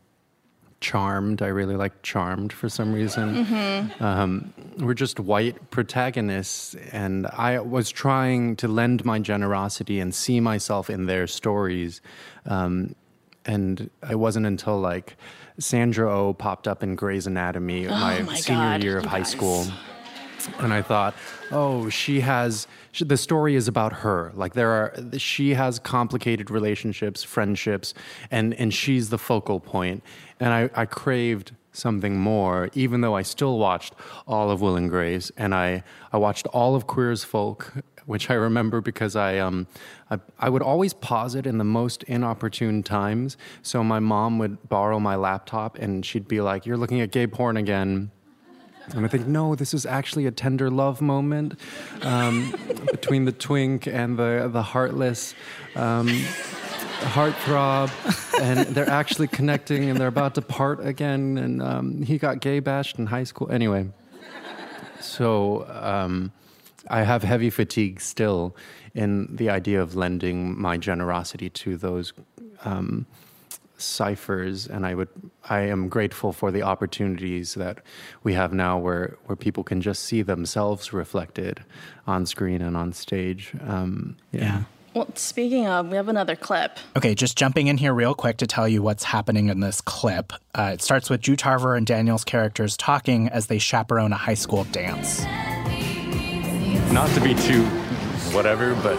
Charmed, 0.80 1.42
I 1.42 1.48
really 1.48 1.76
like 1.76 2.02
Charmed 2.02 2.52
for 2.52 2.68
some 2.68 2.92
reason, 2.92 3.92
um, 4.00 4.52
were 4.78 4.94
just 4.94 5.20
white 5.20 5.70
protagonists. 5.70 6.74
And 6.92 7.26
I 7.26 7.60
was 7.60 7.90
trying 7.90 8.56
to 8.56 8.68
lend 8.68 9.04
my 9.04 9.18
generosity 9.18 10.00
and 10.00 10.14
see 10.14 10.40
myself 10.40 10.88
in 10.88 11.06
their 11.06 11.26
stories. 11.26 12.00
Um, 12.46 12.94
and 13.44 13.90
it 14.08 14.16
wasn't 14.16 14.46
until 14.46 14.80
like 14.80 15.16
Sandra 15.58 16.10
O 16.10 16.28
oh 16.28 16.34
popped 16.34 16.66
up 16.66 16.82
in 16.82 16.94
Grey's 16.94 17.26
Anatomy 17.26 17.86
my, 17.86 18.22
my 18.22 18.34
senior 18.34 18.60
God, 18.60 18.84
year 18.84 18.98
of 18.98 19.04
high 19.04 19.22
school 19.22 19.66
and 20.58 20.72
I 20.72 20.82
thought, 20.82 21.14
oh, 21.50 21.88
she 21.88 22.20
has 22.20 22.66
she, 22.92 23.04
the 23.04 23.16
story 23.16 23.54
is 23.54 23.68
about 23.68 23.92
her. 23.92 24.32
Like 24.34 24.54
there 24.54 24.70
are, 24.70 24.94
she 25.18 25.54
has 25.54 25.78
complicated 25.78 26.50
relationships, 26.50 27.22
friendships, 27.22 27.94
and 28.30 28.54
and 28.54 28.72
she's 28.72 29.10
the 29.10 29.18
focal 29.18 29.60
point. 29.60 30.02
And 30.38 30.52
I, 30.52 30.70
I 30.74 30.86
craved 30.86 31.52
something 31.72 32.18
more, 32.18 32.70
even 32.74 33.00
though 33.00 33.14
I 33.14 33.22
still 33.22 33.58
watched 33.58 33.94
all 34.26 34.50
of 34.50 34.60
Will 34.60 34.76
and 34.76 34.90
Grace, 34.90 35.30
and 35.36 35.54
I 35.54 35.82
I 36.12 36.18
watched 36.18 36.46
all 36.48 36.74
of 36.74 36.86
Queer 36.86 37.10
as 37.10 37.24
Folk. 37.24 37.72
Which 38.06 38.28
I 38.28 38.34
remember 38.34 38.80
because 38.80 39.14
I, 39.14 39.38
um, 39.38 39.68
I 40.10 40.18
I 40.40 40.48
would 40.48 40.62
always 40.62 40.92
pause 40.94 41.36
it 41.36 41.46
in 41.46 41.58
the 41.58 41.64
most 41.64 42.02
inopportune 42.04 42.82
times. 42.82 43.36
So 43.62 43.84
my 43.84 44.00
mom 44.00 44.38
would 44.40 44.68
borrow 44.68 44.98
my 44.98 45.14
laptop 45.14 45.78
and 45.78 46.04
she'd 46.04 46.26
be 46.26 46.40
like, 46.40 46.66
"You're 46.66 46.78
looking 46.78 47.00
at 47.02 47.12
gay 47.12 47.28
porn 47.28 47.56
again." 47.56 48.10
And 48.94 49.04
I 49.04 49.08
think, 49.08 49.26
no, 49.26 49.54
this 49.54 49.72
is 49.72 49.86
actually 49.86 50.26
a 50.26 50.30
tender 50.30 50.70
love 50.70 51.00
moment 51.00 51.58
um, 52.02 52.54
between 52.90 53.24
the 53.24 53.32
twink 53.32 53.86
and 53.86 54.18
the, 54.18 54.48
the 54.52 54.62
heartless 54.62 55.34
um, 55.76 56.08
heartthrob. 57.00 57.90
And 58.40 58.60
they're 58.74 58.88
actually 58.90 59.28
connecting 59.28 59.90
and 59.90 59.98
they're 59.98 60.08
about 60.08 60.34
to 60.36 60.42
part 60.42 60.84
again. 60.84 61.38
And 61.38 61.62
um, 61.62 62.02
he 62.02 62.18
got 62.18 62.40
gay 62.40 62.60
bashed 62.60 62.98
in 62.98 63.06
high 63.06 63.24
school. 63.24 63.50
Anyway, 63.50 63.88
so 65.00 65.66
um, 65.68 66.32
I 66.88 67.02
have 67.02 67.22
heavy 67.22 67.50
fatigue 67.50 68.00
still 68.00 68.56
in 68.94 69.34
the 69.36 69.50
idea 69.50 69.80
of 69.80 69.94
lending 69.94 70.60
my 70.60 70.76
generosity 70.76 71.48
to 71.50 71.76
those 71.76 72.12
um, 72.64 73.06
ciphers 73.80 74.66
and 74.66 74.86
i 74.86 74.94
would 74.94 75.08
i 75.48 75.60
am 75.60 75.88
grateful 75.88 76.32
for 76.32 76.50
the 76.50 76.62
opportunities 76.62 77.54
that 77.54 77.78
we 78.22 78.34
have 78.34 78.52
now 78.52 78.78
where 78.78 79.16
where 79.26 79.36
people 79.36 79.64
can 79.64 79.80
just 79.80 80.02
see 80.04 80.22
themselves 80.22 80.92
reflected 80.92 81.62
on 82.06 82.26
screen 82.26 82.60
and 82.62 82.76
on 82.76 82.92
stage 82.92 83.52
um, 83.66 84.16
Yeah. 84.32 84.62
Well, 84.92 85.06
speaking 85.14 85.68
of, 85.68 85.86
we 85.88 85.96
have 85.96 86.08
another 86.08 86.34
clip. 86.34 86.76
Okay, 86.96 87.14
just 87.14 87.38
jumping 87.38 87.68
in 87.68 87.76
here 87.78 87.94
real 87.94 88.12
quick 88.12 88.38
to 88.38 88.46
tell 88.48 88.66
you 88.66 88.82
what's 88.82 89.04
happening 89.04 89.48
in 89.48 89.60
this 89.60 89.80
clip. 89.80 90.32
Uh, 90.52 90.72
it 90.74 90.82
starts 90.82 91.08
with 91.08 91.20
Drew 91.20 91.36
Tarver 91.36 91.76
and 91.76 91.86
Daniel's 91.86 92.24
characters 92.24 92.76
talking 92.76 93.28
as 93.28 93.46
they 93.46 93.60
chaperone 93.60 94.12
a 94.12 94.16
high 94.16 94.34
school 94.34 94.64
dance. 94.72 95.22
not 96.92 97.08
to 97.10 97.20
be 97.20 97.34
too 97.36 97.62
whatever 98.34 98.74
but 98.82 98.98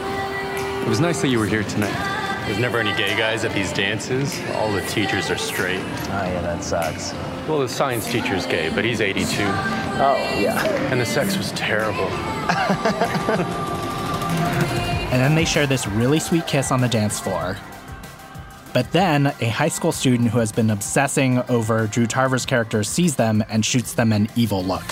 it 0.81 0.87
was 0.87 0.99
nice 1.01 1.21
that 1.21 1.27
you 1.27 1.39
were 1.39 1.45
here 1.45 1.63
tonight 1.63 2.20
there's 2.51 2.59
never 2.61 2.79
any 2.79 2.91
gay 2.97 3.15
guys 3.17 3.45
at 3.45 3.53
these 3.53 3.71
dances 3.71 4.37
all 4.55 4.69
the 4.73 4.81
teachers 4.87 5.29
are 5.31 5.37
straight 5.37 5.79
Oh 5.79 6.25
yeah, 6.25 6.41
that 6.41 6.61
sucks. 6.61 7.13
well 7.47 7.59
the 7.59 7.69
science 7.69 8.11
teacher's 8.11 8.45
gay 8.45 8.69
but 8.75 8.83
he's 8.83 8.99
82 8.99 9.25
Oh 9.43 10.37
yeah. 10.37 10.61
and 10.91 10.99
the 10.99 11.05
sex 11.05 11.37
was 11.37 11.53
terrible 11.53 12.09
And 15.11 15.19
then 15.21 15.33
they 15.35 15.45
share 15.45 15.65
this 15.67 15.87
really 15.87 16.19
sweet 16.19 16.45
kiss 16.47 16.71
on 16.71 16.79
the 16.79 16.87
dance 16.87 17.19
floor. 17.19 17.57
But 18.73 18.89
then 18.93 19.27
a 19.41 19.49
high 19.49 19.67
school 19.67 19.91
student 19.91 20.29
who 20.29 20.39
has 20.39 20.53
been 20.53 20.69
obsessing 20.69 21.39
over 21.49 21.85
Drew 21.87 22.07
Tarver's 22.07 22.45
character 22.45 22.81
sees 22.83 23.17
them 23.17 23.43
and 23.49 23.65
shoots 23.65 23.93
them 23.93 24.13
an 24.13 24.29
evil 24.37 24.63
look. 24.63 24.83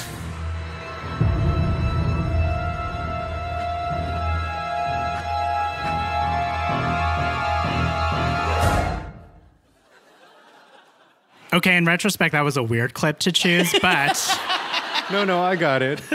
Okay, 11.51 11.75
in 11.77 11.85
retrospect, 11.85 12.33
that 12.33 12.41
was 12.41 12.57
a 12.57 12.63
weird 12.63 12.93
clip 12.93 13.19
to 13.19 13.31
choose, 13.31 13.73
but 13.81 14.39
no 15.11 15.25
no 15.25 15.41
i 15.41 15.55
got 15.55 15.81
it 15.81 15.99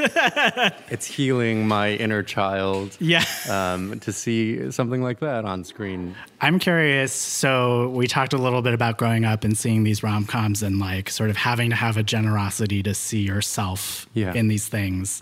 it's 0.88 1.04
healing 1.04 1.66
my 1.66 1.94
inner 1.94 2.22
child 2.22 2.96
yeah. 3.00 3.24
um, 3.50 3.98
to 3.98 4.12
see 4.12 4.70
something 4.70 5.02
like 5.02 5.18
that 5.18 5.44
on 5.44 5.64
screen. 5.64 6.14
I'm 6.40 6.60
curious. 6.60 7.12
So 7.12 7.88
we 7.88 8.06
talked 8.06 8.32
a 8.34 8.36
little 8.38 8.62
bit 8.62 8.72
about 8.72 8.96
growing 8.96 9.24
up 9.24 9.42
and 9.42 9.58
seeing 9.58 9.82
these 9.82 10.04
rom 10.04 10.26
coms 10.26 10.62
and 10.62 10.78
like 10.78 11.10
sort 11.10 11.30
of 11.30 11.36
having 11.36 11.70
to 11.70 11.76
have 11.76 11.96
a 11.96 12.04
generosity 12.04 12.82
to 12.84 12.94
see 12.94 13.22
yourself 13.22 14.06
Yeah. 14.14 14.32
in 14.34 14.46
these 14.48 14.68
things. 14.68 15.20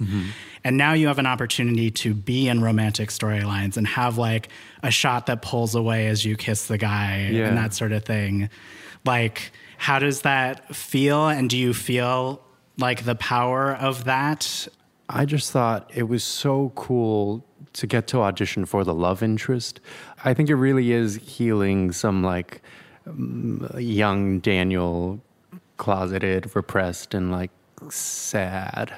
And 0.64 0.77
now 0.77 0.92
you 0.92 1.07
have 1.07 1.18
an 1.18 1.27
opportunity 1.27 1.90
to 1.92 2.12
be 2.12 2.48
in 2.48 2.61
romantic 2.61 3.09
storylines 3.09 3.77
and 3.79 3.87
have 3.87 4.18
like 4.18 4.48
a 4.83 4.90
shot 4.90 5.27
that 5.27 5.40
pulls 5.40 5.75
away 5.75 6.09
as 6.09 6.25
you 6.27 6.37
kiss 6.37 6.66
the 6.66 6.77
guy 6.79 7.29
Yeah. 7.33 7.48
and 7.48 7.57
that 7.57 7.72
sort 7.72 7.92
of 7.92 8.05
thing. 8.05 8.51
Like, 9.05 9.53
how 9.83 9.99
does 9.99 10.23
that 10.23 10.77
feel? 10.77 11.27
And 11.27 11.51
do 11.51 11.59
you 11.59 11.75
feel 11.75 12.40
like 12.79 13.05
the 13.05 13.16
power 13.16 13.75
of 13.75 14.05
that? 14.05 14.68
I 15.09 15.25
just 15.25 15.51
thought 15.51 15.90
it 15.92 16.05
was 16.05 16.23
so 16.23 16.71
cool 16.77 17.45
to 17.73 17.88
get 17.88 18.07
to 18.07 18.21
audition 18.21 18.64
for 18.64 18.85
the 18.85 18.95
love 18.95 19.25
interest. 19.25 19.81
I 20.25 20.35
think 20.35 20.49
it 20.51 20.55
really 20.55 20.92
is 20.92 21.16
healing 21.16 21.90
some 21.90 22.23
like 22.23 22.62
mm, 23.09 23.75
young 23.81 24.38
Daniel, 24.38 25.21
closeted, 25.79 26.55
repressed, 26.55 27.12
and 27.12 27.33
like 27.33 27.51
sad. 27.88 28.92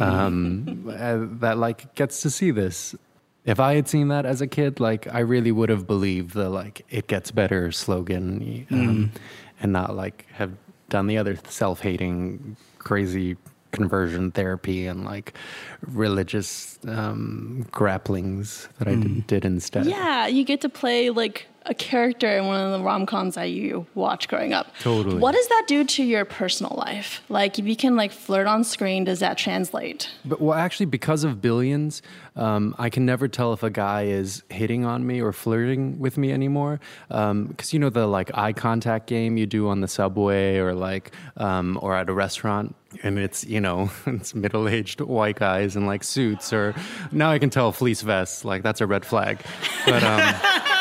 um, 0.00 0.92
uh, 0.92 1.18
that 1.38 1.56
like 1.56 1.94
gets 1.94 2.20
to 2.22 2.30
see 2.30 2.50
this. 2.50 2.96
If 3.44 3.60
I 3.60 3.76
had 3.76 3.86
seen 3.86 4.08
that 4.08 4.26
as 4.26 4.40
a 4.40 4.48
kid, 4.48 4.80
like 4.80 5.06
I 5.14 5.20
really 5.20 5.52
would 5.52 5.68
have 5.68 5.86
believed 5.86 6.34
the 6.34 6.50
like 6.50 6.84
"it 6.90 7.06
gets 7.06 7.30
better" 7.30 7.70
slogan, 7.70 8.66
um, 8.72 9.12
and 9.60 9.72
not 9.72 9.96
like 9.96 10.26
have 10.32 10.52
done 10.88 11.06
the 11.06 11.18
other 11.18 11.36
self-hating, 11.48 12.56
crazy 12.78 13.36
conversion 13.72 14.30
therapy 14.30 14.86
and 14.86 15.04
like 15.04 15.34
religious 15.82 16.78
um, 16.86 17.66
grapplings 17.72 18.68
that 18.78 18.88
I 18.88 18.94
did, 18.94 19.26
did 19.26 19.44
instead. 19.44 19.86
Yeah, 19.86 20.26
you 20.26 20.44
get 20.44 20.60
to 20.62 20.68
play 20.68 21.10
like 21.10 21.46
a 21.66 21.74
character 21.74 22.36
in 22.36 22.46
one 22.46 22.60
of 22.60 22.72
the 22.72 22.84
rom 22.84 23.06
coms 23.06 23.34
that 23.34 23.50
you 23.50 23.86
watch 23.94 24.28
growing 24.28 24.52
up. 24.52 24.68
Totally. 24.80 25.18
What 25.18 25.32
does 25.32 25.48
that 25.48 25.64
do 25.66 25.84
to 25.84 26.04
your 26.04 26.24
personal 26.24 26.74
life? 26.76 27.22
Like, 27.28 27.58
if 27.58 27.66
you 27.66 27.76
can 27.76 27.96
like 27.96 28.12
flirt 28.12 28.46
on 28.46 28.64
screen, 28.64 29.04
does 29.04 29.20
that 29.20 29.36
translate? 29.36 30.10
But 30.24 30.40
well, 30.40 30.56
actually, 30.56 30.86
because 30.86 31.24
of 31.24 31.40
billions, 31.42 32.02
um, 32.36 32.74
I 32.78 32.90
can 32.90 33.04
never 33.04 33.28
tell 33.28 33.52
if 33.52 33.62
a 33.62 33.70
guy 33.70 34.04
is 34.04 34.42
hitting 34.48 34.84
on 34.84 35.06
me 35.06 35.20
or 35.20 35.32
flirting 35.32 35.98
with 35.98 36.16
me 36.16 36.32
anymore. 36.32 36.80
Because 37.08 37.72
you 37.72 37.78
know 37.78 37.90
the 37.90 38.06
like 38.06 38.36
eye 38.36 38.52
contact 38.52 39.06
game 39.06 39.36
you 39.36 39.46
do 39.46 39.68
on 39.68 39.80
the 39.80 39.88
subway 39.88 40.58
or 40.58 40.74
like 40.74 41.12
um, 41.36 41.78
or 41.82 41.96
at 41.96 42.08
a 42.08 42.12
restaurant, 42.12 42.76
and 43.02 43.18
it's 43.18 43.44
you 43.44 43.60
know 43.60 43.90
it's 44.06 44.34
middle 44.34 44.68
aged 44.68 45.00
white 45.00 45.36
guys 45.36 45.76
in 45.76 45.86
like 45.86 46.04
suits 46.04 46.52
or 46.52 46.74
now 47.10 47.30
I 47.30 47.38
can 47.38 47.50
tell 47.50 47.72
fleece 47.72 48.02
vests 48.02 48.44
like 48.44 48.62
that's 48.62 48.80
a 48.80 48.86
red 48.86 49.04
flag, 49.04 49.40
but. 49.84 50.02
Um, 50.04 50.34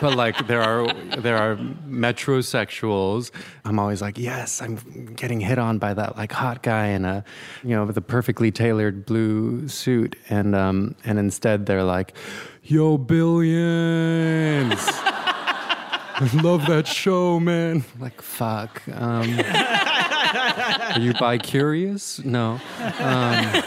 but 0.00 0.16
like 0.16 0.46
there 0.46 0.62
are 0.62 0.92
there 1.18 1.36
are 1.36 1.56
metrosexuals. 1.56 3.30
I'm 3.64 3.78
always 3.78 4.00
like, 4.00 4.18
yes, 4.18 4.62
I'm 4.62 4.76
getting 5.14 5.40
hit 5.40 5.58
on 5.58 5.78
by 5.78 5.94
that 5.94 6.16
like 6.16 6.32
hot 6.32 6.62
guy 6.62 6.86
in 6.88 7.04
a 7.04 7.24
you 7.62 7.70
know 7.70 7.82
a 7.88 8.00
perfectly 8.00 8.50
tailored 8.50 9.06
blue 9.06 9.68
suit, 9.68 10.16
and 10.28 10.54
um 10.54 10.94
and 11.04 11.18
instead 11.18 11.66
they're 11.66 11.84
like, 11.84 12.14
yo 12.62 12.98
billions. 12.98 14.78
I 16.22 16.28
love 16.42 16.66
that 16.66 16.86
show, 16.86 17.40
man. 17.40 17.82
Like, 17.98 18.20
fuck. 18.20 18.82
Um, 18.92 19.40
are 20.34 21.00
you 21.00 21.14
bi 21.14 21.38
curious? 21.38 22.22
No. 22.22 22.60
Um, 22.98 23.62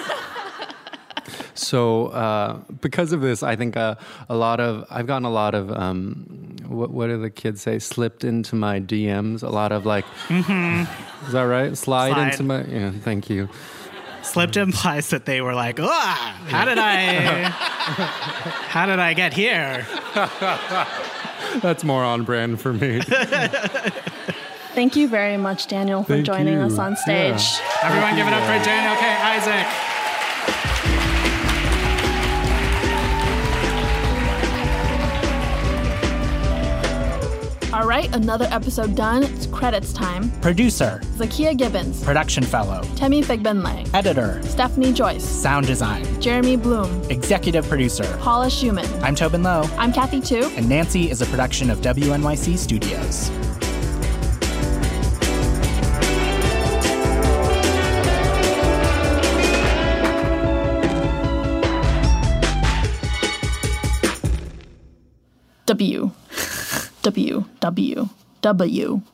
so 1.54 2.08
uh, 2.08 2.60
because 2.82 3.14
of 3.14 3.22
this, 3.22 3.44
I 3.44 3.56
think 3.56 3.78
uh, 3.78 3.96
a 4.30 4.36
lot 4.36 4.60
of 4.60 4.86
I've 4.90 5.08
gotten 5.08 5.26
a 5.26 5.32
lot 5.32 5.56
of 5.56 5.72
um, 5.72 6.56
what, 6.68 6.92
what 6.92 7.08
do 7.08 7.20
the 7.20 7.30
kids 7.30 7.62
say? 7.62 7.80
Slipped 7.80 8.24
into 8.24 8.56
my 8.56 8.80
DMs. 8.80 9.44
A 9.44 9.50
lot 9.50 9.72
of 9.72 9.86
like, 9.86 10.06
is 10.30 10.46
that 11.32 11.44
right? 11.44 11.78
Slide, 11.78 12.14
Slide. 12.14 12.32
into 12.32 12.44
my. 12.44 12.64
Yeah, 12.66 12.92
thank 12.92 13.30
you. 13.30 13.50
Slipped 14.24 14.56
implies 14.56 15.10
that 15.10 15.26
they 15.26 15.42
were 15.42 15.54
like, 15.54 15.80
ah, 15.82 16.42
how 16.48 16.64
did 16.64 16.78
I, 16.80 17.50
how 18.70 18.86
did 18.86 19.00
I 19.00 19.14
get 19.14 19.34
here? 19.34 19.86
That's 21.62 21.84
more 21.84 22.04
on 22.04 22.24
brand 22.24 22.62
for 22.62 22.72
me. 22.74 23.02
Thank 24.74 24.96
you 24.96 25.08
very 25.08 25.38
much, 25.38 25.68
Daniel, 25.68 26.04
for 26.04 26.14
Thank 26.14 26.26
joining 26.26 26.56
you. 26.56 26.62
us 26.62 26.80
on 26.80 26.96
stage. 26.96 27.44
Yeah. 27.44 27.80
Everyone 27.84 28.16
give 28.16 28.26
it 28.28 28.34
up 28.34 28.42
for 28.44 28.66
Daniel 28.66 28.96
K. 28.96 29.06
Isaac. 29.06 29.93
Right, 37.94 38.16
another 38.16 38.48
episode 38.50 38.96
done. 38.96 39.22
It's 39.22 39.46
credits 39.46 39.94
time. 39.94 40.32
Producer, 40.42 41.00
Zakiya 41.16 41.56
Gibbons, 41.56 42.04
production 42.04 42.44
fellow, 42.44 42.82
Temi 42.96 43.22
Figbenle, 43.22 43.88
editor, 43.94 44.42
Stephanie 44.48 44.94
Joyce, 44.94 45.24
sound 45.24 45.68
design, 45.68 46.04
Jeremy 46.20 46.56
Bloom, 46.56 47.04
executive 47.12 47.70
producer. 47.70 48.18
Paula 48.20 48.48
Szuchman. 48.48 48.90
I'm 49.04 49.14
Tobin 49.14 49.44
Lowe, 49.44 49.70
I'm 49.78 49.94
Kathy 49.94 50.22
Tu. 50.22 50.42
and 50.56 50.68
Nancy 50.68 51.12
is 51.12 51.22
a 51.22 51.28
production 51.28 51.70
of 51.70 51.82
WNYC 51.82 52.58
Studios. 52.58 53.30
W. 65.68 66.12
W. 67.04 67.44
W. 67.60 68.08
W. 68.42 69.13